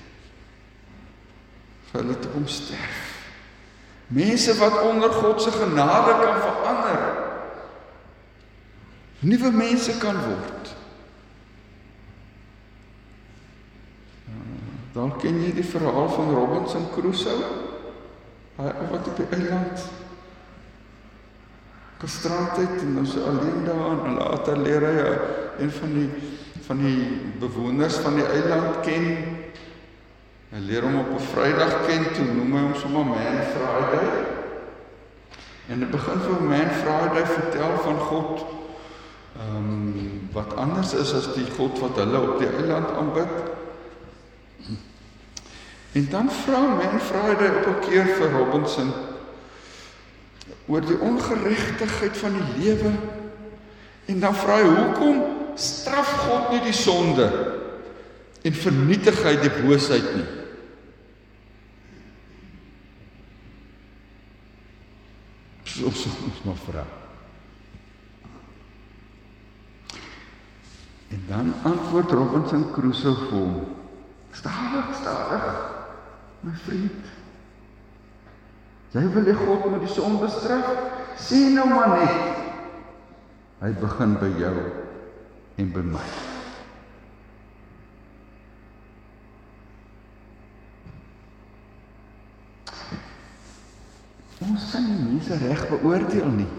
Vir 1.89 2.00
hulle 2.00 2.15
te 2.24 2.32
kom 2.32 2.48
sterf. 2.48 3.04
Mense 4.08 4.56
wat 4.62 4.80
onder 4.86 5.12
God 5.12 5.41
se 5.43 5.52
genade 5.52 6.15
kan 6.21 6.39
verander. 6.45 7.04
Nuwe 9.19 9.52
mense 9.52 9.98
kan 10.00 10.15
word. 10.30 10.76
Dalk 14.95 15.17
ken 15.19 15.41
jy 15.43 15.49
die 15.51 15.65
verhaal 15.67 16.05
van 16.08 16.29
Robinson 16.31 16.86
Crusoe. 16.93 17.49
Hy 18.55 18.69
wat 18.93 19.08
op 19.12 19.17
die 19.19 19.25
eiland 19.36 19.81
gestrand 21.99 22.53
het 22.62 22.84
en 22.84 23.01
ons 23.01 23.15
alleen 23.19 23.65
daar 23.65 24.05
en 24.08 24.15
later 24.15 24.60
leer 24.62 24.86
hy 24.88 25.01
een 25.65 25.73
van 25.79 25.95
die 25.97 26.08
van 26.65 26.79
die 26.81 27.01
bewoners 27.41 27.97
van 28.05 28.15
die 28.17 28.25
eiland 28.25 28.79
ken. 28.88 29.10
Hy 30.53 30.62
leer 30.63 30.88
hom 30.88 30.95
op 31.01 31.12
'n 31.12 31.27
Vrydag 31.31 31.75
ken 31.88 32.08
toe 32.15 32.25
noem 32.25 32.55
hy 32.55 32.62
hom 32.63 32.75
sommer 32.79 33.05
Man 33.05 33.41
Friday. 33.51 34.08
En 35.67 35.84
hy 35.84 35.89
begin 35.91 36.23
vir 36.23 36.41
Man 36.41 36.71
Friday 36.79 37.25
vertel 37.25 37.75
van 37.84 37.99
God 37.99 38.45
ehm 39.36 39.58
um, 39.58 40.29
wat 40.31 40.55
anders 40.55 40.93
is 40.93 41.13
as 41.13 41.34
die 41.36 41.47
God 41.58 41.79
wat 41.79 41.99
hulle 41.99 42.19
op 42.31 42.39
die 42.39 42.47
eiland 42.47 42.95
aanbid. 42.95 43.55
En 45.95 46.08
dan 46.10 46.31
vra 46.31 46.60
Man 46.60 46.99
Friday 46.99 47.49
op 47.55 47.67
'n 47.67 47.79
keer 47.88 48.05
vir 48.05 48.31
Robinson 48.31 48.91
oor 50.67 50.81
die 50.81 50.99
ongeregtigheid 50.99 52.17
van 52.17 52.34
die 52.34 52.63
lewe. 52.63 52.91
En 54.05 54.19
dan 54.19 54.36
vra 54.36 54.55
hy 54.55 54.67
hoekom 54.67 55.23
straf 55.55 56.08
God 56.08 56.51
nie 56.51 56.62
die 56.62 56.73
sonde 56.73 57.27
en 58.41 58.53
vernietig 58.53 59.23
hy 59.23 59.36
die 59.39 59.53
boosheid 59.62 60.10
nie? 60.15 60.27
Ons 65.86 66.05
ons 66.05 66.43
maar 66.43 66.60
vra. 66.65 66.84
En 71.08 71.23
dan 71.27 71.53
antwoord 71.63 72.12
Robinson 72.12 72.71
Crusoe 72.71 73.15
vir 73.15 73.38
hom: 73.38 73.55
"Stadig, 74.31 74.86
stadig. 75.01 75.75
My 76.45 76.53
vriend. 76.62 77.05
Jy 78.93 79.01
wil 79.15 79.25
die 79.25 79.34
God 79.34 79.65
met 79.71 79.81
die 79.81 79.89
son 79.89 80.19
bestraf? 80.21 80.67
Sien 81.17 81.55
nou 81.58 81.65
maar 81.71 81.95
net. 81.97 82.43
Hy 83.63 83.71
begin 83.81 84.13
by 84.21 84.29
jou 84.38 84.53
en 85.63 85.71
by 85.73 85.84
my. 85.89 86.03
Ons 94.45 94.69
kan 94.69 94.86
nie 94.86 95.01
mense 95.01 95.41
reg 95.41 95.65
beoordeel 95.73 96.29
nie. 96.38 96.49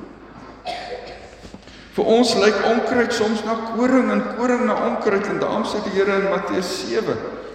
Vir 1.94 2.14
ons 2.18 2.34
lyk 2.42 2.58
onkruid 2.74 3.14
soms 3.14 3.46
na 3.46 3.54
koring 3.70 4.10
en 4.12 4.28
koring 4.34 4.66
na 4.66 4.82
onkruid 4.90 5.30
en 5.30 5.38
daarom 5.40 5.64
sê 5.68 5.78
die 5.86 5.94
Here 5.94 6.18
in 6.18 6.32
Matteus 6.34 6.74
7 6.90 7.45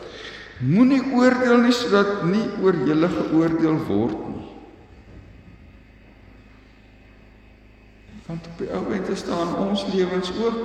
Moenie 0.62 1.02
oordeel 1.18 1.64
nie 1.64 1.74
sodat 1.74 2.22
nie 2.30 2.44
oor 2.62 2.76
julle 2.86 3.10
geoordeel 3.10 3.80
word 3.88 4.20
nie. 4.30 4.50
Want 8.28 8.50
op 8.52 8.62
die 8.62 8.70
ou 8.78 8.84
end 8.94 9.10
staan 9.18 9.56
ons 9.64 9.88
lewens 9.90 10.30
ook 10.38 10.62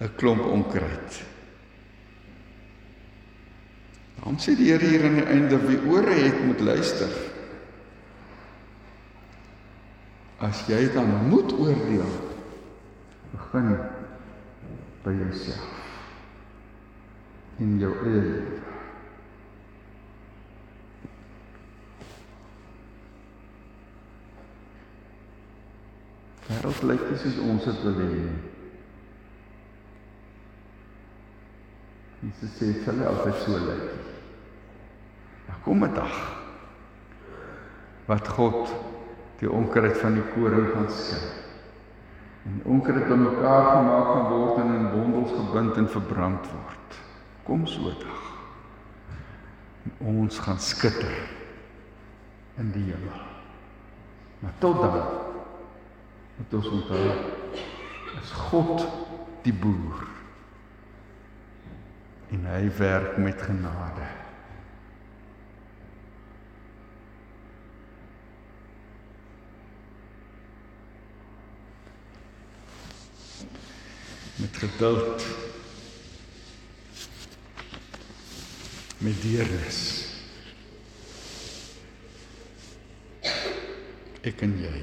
'n 0.00 0.14
klomp 0.16 0.44
onkruid. 0.44 1.22
Dan 4.22 4.38
sê 4.38 4.56
die 4.56 4.70
Here 4.70 4.86
hier 4.86 5.04
aan 5.04 5.14
die 5.14 5.26
einde 5.26 5.58
wie 5.66 5.80
ore 5.86 6.14
het 6.14 6.44
moet 6.44 6.60
luister. 6.60 7.10
As 10.38 10.66
jy 10.68 10.92
dan 10.92 11.28
moet 11.28 11.52
oordeel, 11.52 12.12
begin 13.32 13.78
by 15.02 15.10
jouself 15.10 15.75
in 17.58 17.78
jou 17.80 17.92
eie 18.04 18.20
lewe. 18.20 18.58
Wêreld 26.46 26.82
lyk 26.90 27.06
nie 27.08 27.20
soos 27.22 27.38
ons 27.46 27.64
dit 27.64 27.78
wil 27.86 27.96
hê 28.02 28.08
nie. 28.10 28.34
Jesus 32.26 32.58
sê 32.58 32.68
sal 32.82 33.00
altyd 33.08 33.40
so 33.44 33.62
lyk. 33.64 33.88
Daar 35.46 35.62
kom 35.64 35.84
'n 35.84 35.94
dag 35.94 36.20
wat 38.06 38.28
God 38.28 38.68
die 39.40 39.50
onkruid 39.50 39.96
van 39.96 40.14
die 40.14 40.28
koring 40.34 40.68
gaan 40.74 40.90
skei. 40.90 41.24
En 42.46 42.60
onkruid 42.64 43.08
bymekaar 43.08 43.64
gemaak 43.72 44.06
gaan 44.12 44.30
word 44.30 44.58
en 44.58 44.74
in 44.74 44.90
bondels 44.92 45.32
gebind 45.32 45.76
en 45.76 45.88
verbrand 45.88 46.52
word 46.52 47.05
kom 47.46 47.66
so 47.66 47.92
dag. 48.00 48.22
Ons 49.98 50.38
gaan 50.42 50.58
skitter 50.58 51.14
in 52.58 52.72
die 52.74 52.82
hemel. 52.90 53.22
Maar 54.42 54.52
tot 54.58 54.80
dan 54.82 54.98
moet 56.36 56.54
ons 56.58 56.68
onthou 56.68 57.06
is 58.16 58.30
God 58.50 58.86
die 59.46 59.54
boer. 59.54 60.04
En 62.34 62.46
hy 62.50 62.62
werk 62.78 63.16
met 63.22 63.42
genade. 63.42 64.14
met 74.36 74.56
geduld 74.56 75.24
met 78.98 79.22
deernis. 79.22 79.80
Ek 84.26 84.40
en 84.42 84.56
jy 84.58 84.78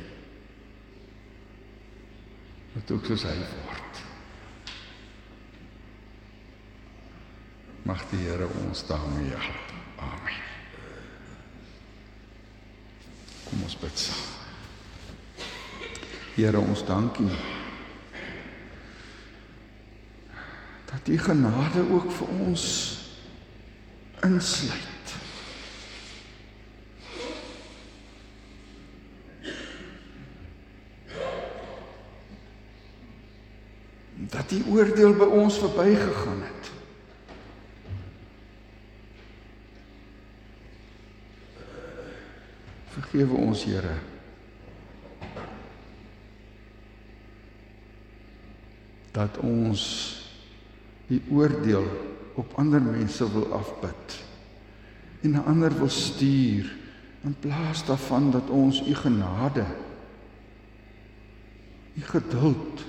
moet 2.73 2.91
ook 2.91 3.05
soos 3.05 3.25
hy 3.27 3.33
word. 3.37 3.99
Mag 7.83 8.05
die 8.09 8.21
Here 8.23 8.47
ons 8.63 8.85
daarmee 8.87 9.33
help. 9.35 9.73
Amen. 10.01 10.39
Kom 13.49 13.65
ons 13.67 13.75
bid 13.81 13.99
saam. 13.99 14.31
Here 16.33 16.57
ons 16.57 16.81
dankie. 16.87 17.29
Dat 20.89 21.09
U 21.09 21.17
genade 21.17 21.83
ook 21.89 22.09
vir 22.11 22.31
ons 22.47 22.65
insluit. 24.23 24.91
Dat 34.13 34.49
die 34.49 34.63
oordeel 34.69 35.13
by 35.17 35.27
ons 35.27 35.57
verbygegaan 35.59 36.41
het. 36.41 36.71
Vergewe 42.93 43.35
ons, 43.35 43.63
Here. 43.63 43.97
Dat 49.13 49.37
ons 49.37 49.83
die 51.11 51.21
oordeel 51.29 52.12
op 52.33 52.53
ander 52.57 52.81
mense 52.81 53.31
wil 53.31 53.53
afbid 53.53 54.23
en 55.21 55.31
'n 55.31 55.45
ander 55.45 55.77
wil 55.77 55.89
stuur 55.89 56.75
in 57.23 57.35
plaas 57.39 57.85
daarvan 57.85 58.31
dat 58.31 58.49
ons 58.49 58.87
u 58.87 58.95
genade 58.95 59.65
u 61.93 62.01
geduld 62.01 62.83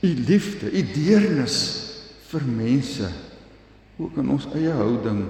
u 0.00 0.08
liefde 0.08 0.72
u 0.72 0.92
deernis 0.92 1.58
vir 2.28 2.42
mense 2.44 3.08
ook 3.96 4.16
in 4.16 4.28
ons 4.28 4.46
eie 4.54 4.70
houding 4.70 5.24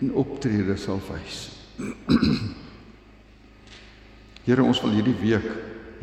en 0.00 0.12
optrede 0.16 0.76
sal 0.80 1.00
wys. 1.10 1.50
Here 4.46 4.64
ons 4.64 4.80
wil 4.80 4.94
hierdie 4.96 5.18
week 5.20 5.48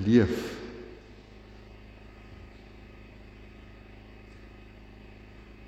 leef 0.06 0.57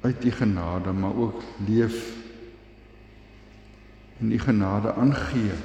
uit 0.01 0.21
die 0.21 0.31
genade, 0.31 0.91
maar 0.91 1.15
ook 1.15 1.43
leef 1.67 2.15
en 4.19 4.31
die 4.31 4.39
genade 4.39 4.93
aangee 4.93 5.55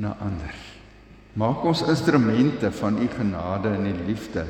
na 0.00 0.14
ander. 0.24 0.54
Maak 1.38 1.64
ons 1.68 1.82
instrumente 1.84 2.72
van 2.72 2.98
u 2.98 3.08
genade 3.12 3.68
en 3.68 3.84
die 3.84 4.04
liefde 4.06 4.44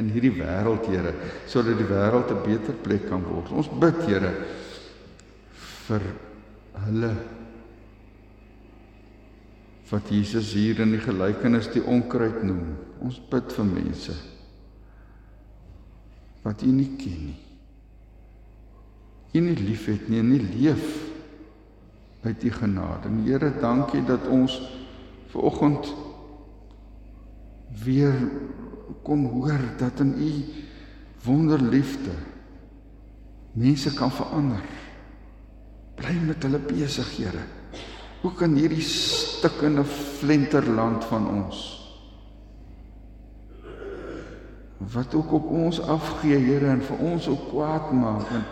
in 0.00 0.08
hierdie 0.08 0.32
wêreld, 0.38 0.86
Here, 0.88 1.12
sodat 1.46 1.76
die 1.76 1.88
wêreld 1.88 2.30
'n 2.32 2.42
beter 2.46 2.74
plek 2.74 3.08
kan 3.08 3.22
word. 3.22 3.50
Ons 3.52 3.68
bid, 3.68 3.98
Here, 4.06 4.32
vir 5.86 6.00
hulle 6.86 7.12
wat 9.90 10.08
Jesus 10.08 10.54
hier 10.56 10.80
in 10.80 10.94
die 10.94 11.02
gelykenis 11.04 11.68
die 11.68 11.84
onkruid 11.84 12.42
noem. 12.42 12.76
Ons 13.04 13.20
bid 13.20 13.52
vir 13.52 13.64
mense 13.64 14.14
wat 16.42 16.62
U 16.62 16.66
nie 16.66 16.96
ken 16.98 17.26
nie. 17.26 17.51
U 19.32 19.40
nie 19.40 19.56
liefhet 19.56 20.08
nie 20.12 20.20
en 20.20 20.28
nie 20.28 20.42
leef 20.42 20.84
uit 22.22 22.44
U 22.44 22.50
genade. 22.50 23.08
En 23.08 23.22
Here, 23.24 23.52
dankie 23.60 24.04
dat 24.04 24.28
ons 24.28 24.58
ver 25.32 25.46
oggend 25.48 25.88
weer 27.84 28.14
kon 29.02 29.24
hoor 29.32 29.64
dat 29.80 30.00
in 30.04 30.12
U 30.20 30.30
wonderliefde 31.24 32.14
mense 33.52 33.94
kan 33.94 34.12
verander. 34.12 34.62
Bly 35.96 36.14
met 36.26 36.44
hulle 36.44 36.60
besig, 36.68 37.16
Here. 37.16 37.44
Hoe 38.22 38.32
kan 38.38 38.54
hierdie 38.54 38.84
stikkende 38.84 39.84
flenterland 39.84 41.04
van 41.10 41.28
ons 41.28 41.68
wat 44.92 45.14
ook 45.14 45.32
op 45.32 45.44
ons 45.46 45.78
afgee, 45.80 46.38
Here, 46.42 46.66
en 46.74 46.82
vir 46.82 46.98
ons 47.12 47.28
ook 47.30 47.48
kwaad 47.52 47.92
maak 47.94 48.30
en 48.34 48.42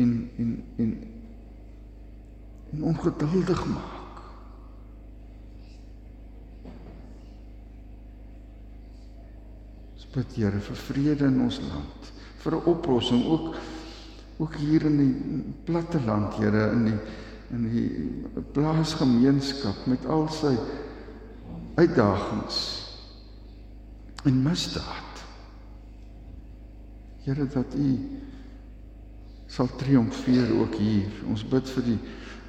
en 0.00 0.12
en 0.36 0.52
en, 0.76 0.92
en 2.72 2.84
ongeduldig 2.92 3.64
maak. 3.70 4.00
Bid 10.10 10.32
Here 10.34 10.58
vir 10.58 10.78
vrede 10.88 11.28
in 11.30 11.38
ons 11.44 11.60
land, 11.62 12.08
vir 12.42 12.56
'n 12.56 12.66
oplossing 12.66 13.24
ook 13.30 13.54
ook 14.40 14.54
hier 14.56 14.82
in 14.88 14.96
die 14.96 15.44
platte 15.64 16.00
land, 16.00 16.34
Here, 16.34 16.70
in 16.72 16.84
die 16.84 16.98
in 17.50 17.66
die 17.66 17.90
plaasgemeenskap 18.54 19.86
met 19.90 20.06
al 20.06 20.28
sy 20.30 20.54
uitdagings 21.74 22.58
en 24.24 24.42
misdaad. 24.42 25.24
Here 27.24 27.46
dat 27.46 27.74
U 27.74 27.88
sal 29.50 29.70
triomfeer 29.80 30.52
ook 30.60 30.76
hier. 30.78 31.22
Ons 31.30 31.42
bid 31.46 31.68
vir 31.74 31.86
die 31.88 31.98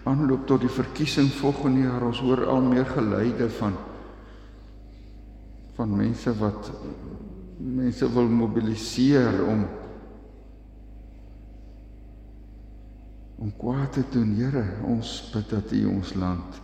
aanloop 0.10 0.46
tot 0.50 0.62
die 0.62 0.72
verkiesing 0.72 1.32
volgende 1.40 1.88
jaar. 1.88 2.06
Ons 2.06 2.22
hoor 2.22 2.46
al 2.50 2.62
meer 2.66 2.86
geluide 2.90 3.50
van 3.60 3.80
van 5.78 5.94
mense 5.98 6.30
wat 6.38 6.68
mense 7.58 8.06
wil 8.14 8.28
mobiliseer 8.30 9.40
om 9.48 9.64
om 13.42 13.54
kwaad 13.58 13.96
te 13.96 14.04
doen, 14.14 14.36
Here. 14.38 14.62
Ons 14.86 15.32
bid 15.34 15.48
dat 15.50 15.72
U 15.74 15.80
ons 15.96 16.12
land 16.14 16.60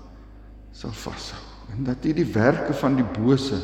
sal 0.77 0.93
vashou 0.93 1.41
en 1.73 1.87
dat 1.87 2.05
U 2.05 2.13
die 2.13 2.27
werke 2.35 2.75
van 2.77 2.99
die 2.99 3.07
bose 3.17 3.57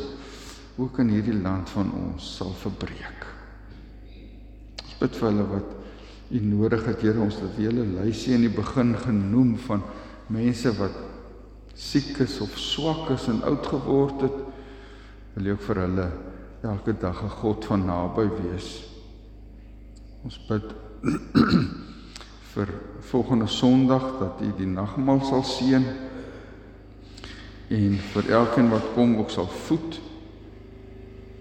ook 0.80 0.98
in 1.04 1.12
hierdie 1.14 1.36
land 1.38 1.70
van 1.70 1.92
ons 1.94 2.32
sal 2.40 2.50
verbreek. 2.58 3.28
Ons 4.82 4.98
bid 4.98 5.20
vir 5.20 5.28
hulle 5.30 5.46
wat 5.52 5.83
U 6.34 6.40
nodig 6.42 6.82
het, 6.88 7.02
Here, 7.04 7.20
ons 7.22 7.36
het 7.38 7.58
hele 7.60 7.84
lysie 7.86 8.34
in 8.34 8.48
die 8.48 8.52
begin 8.52 8.94
genoem 8.98 9.52
van 9.68 9.84
mense 10.34 10.72
wat 10.80 10.96
siek 11.78 12.18
is 12.24 12.40
of 12.42 12.56
swak 12.58 13.12
is 13.14 13.28
en 13.30 13.42
oud 13.46 13.66
geword 13.70 14.24
het. 14.26 14.40
Wil 15.36 15.46
U 15.46 15.54
ook 15.54 15.62
vir 15.68 15.80
hulle 15.84 16.08
elke 16.66 16.96
dag 16.98 17.22
'n 17.22 17.36
God 17.38 17.64
van 17.70 17.86
naby 17.86 18.26
wees. 18.40 18.82
Ons 20.24 20.40
bid 20.48 20.74
vir 22.54 22.68
volgende 23.00 23.46
Sondag 23.46 24.18
dat 24.18 24.42
U 24.42 24.52
die 24.58 24.66
nagmaal 24.66 25.22
sal 25.22 25.42
seën 25.42 25.84
en 27.70 27.98
vir 28.12 28.30
elkeen 28.30 28.70
wat 28.70 28.94
kom 28.94 29.16
ook 29.16 29.30
sal 29.30 29.46
voed. 29.46 30.00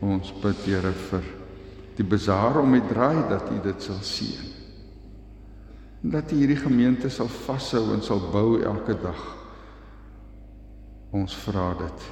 Ons 0.01 0.33
bid 0.41 0.65
Here 0.65 0.91
vir 1.09 1.23
die 1.95 2.05
bazaar 2.05 2.61
om 2.61 2.71
die 2.71 2.87
draai 2.93 3.29
dat 3.29 3.49
U 3.49 3.61
dit 3.63 3.81
sal 3.81 4.01
seën. 4.01 4.62
Dat 6.03 6.31
U 6.31 6.35
hierdie 6.35 6.59
gemeente 6.59 7.09
sal 7.09 7.31
vashou 7.31 7.93
en 7.95 8.03
sal 8.03 8.19
bou 8.33 8.59
elke 8.59 8.97
dag. 8.99 9.21
Ons 11.15 11.35
vra 11.45 11.69
dit 11.79 12.09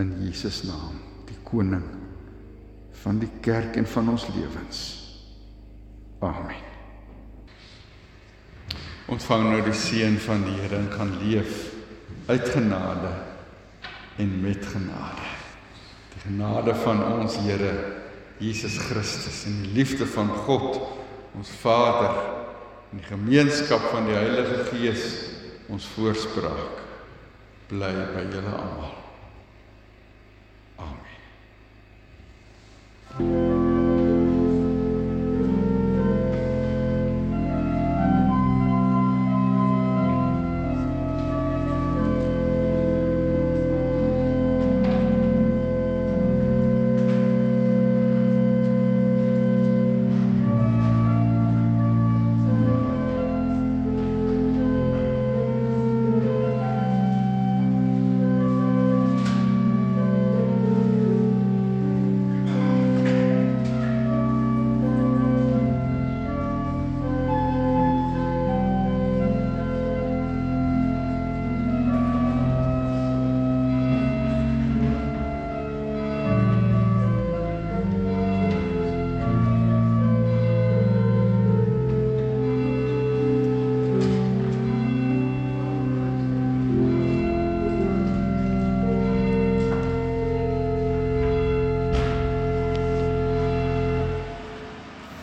in 0.00 0.14
Jesus 0.24 0.62
naam 0.68 1.06
koning 1.46 1.84
van 3.02 3.20
die 3.22 3.30
kerk 3.44 3.76
en 3.78 3.86
van 3.86 4.08
ons 4.14 4.26
lewens. 4.34 4.82
Amen. 6.24 6.64
Ontvang 9.12 9.44
nou 9.46 9.60
die 9.62 9.76
seën 9.76 10.16
van 10.24 10.42
die 10.42 10.56
Here 10.58 10.80
en 10.80 10.88
kan 10.90 11.12
leef 11.22 11.68
uit 12.26 12.48
genade 12.50 13.12
en 14.18 14.32
met 14.42 14.66
genade. 14.66 15.28
Die 16.14 16.24
genade 16.24 16.74
van 16.82 17.04
ons 17.12 17.36
Here 17.44 17.74
Jesus 18.42 18.80
Christus 18.88 19.44
en 19.46 19.60
die 19.62 19.76
liefde 19.78 20.08
van 20.10 20.32
God 20.48 20.80
ons 21.36 21.52
Vader 21.62 22.35
in 22.96 23.02
die 23.02 23.08
gemeenskap 23.08 23.80
van 23.80 24.06
die 24.06 24.14
Heilige 24.14 24.64
Gees 24.70 25.02
ons 25.68 25.84
voorspraak 25.96 26.80
bly 27.68 27.92
by 28.14 28.22
julle 28.30 28.54
almal. 28.56 28.94
Amen. 33.20 33.45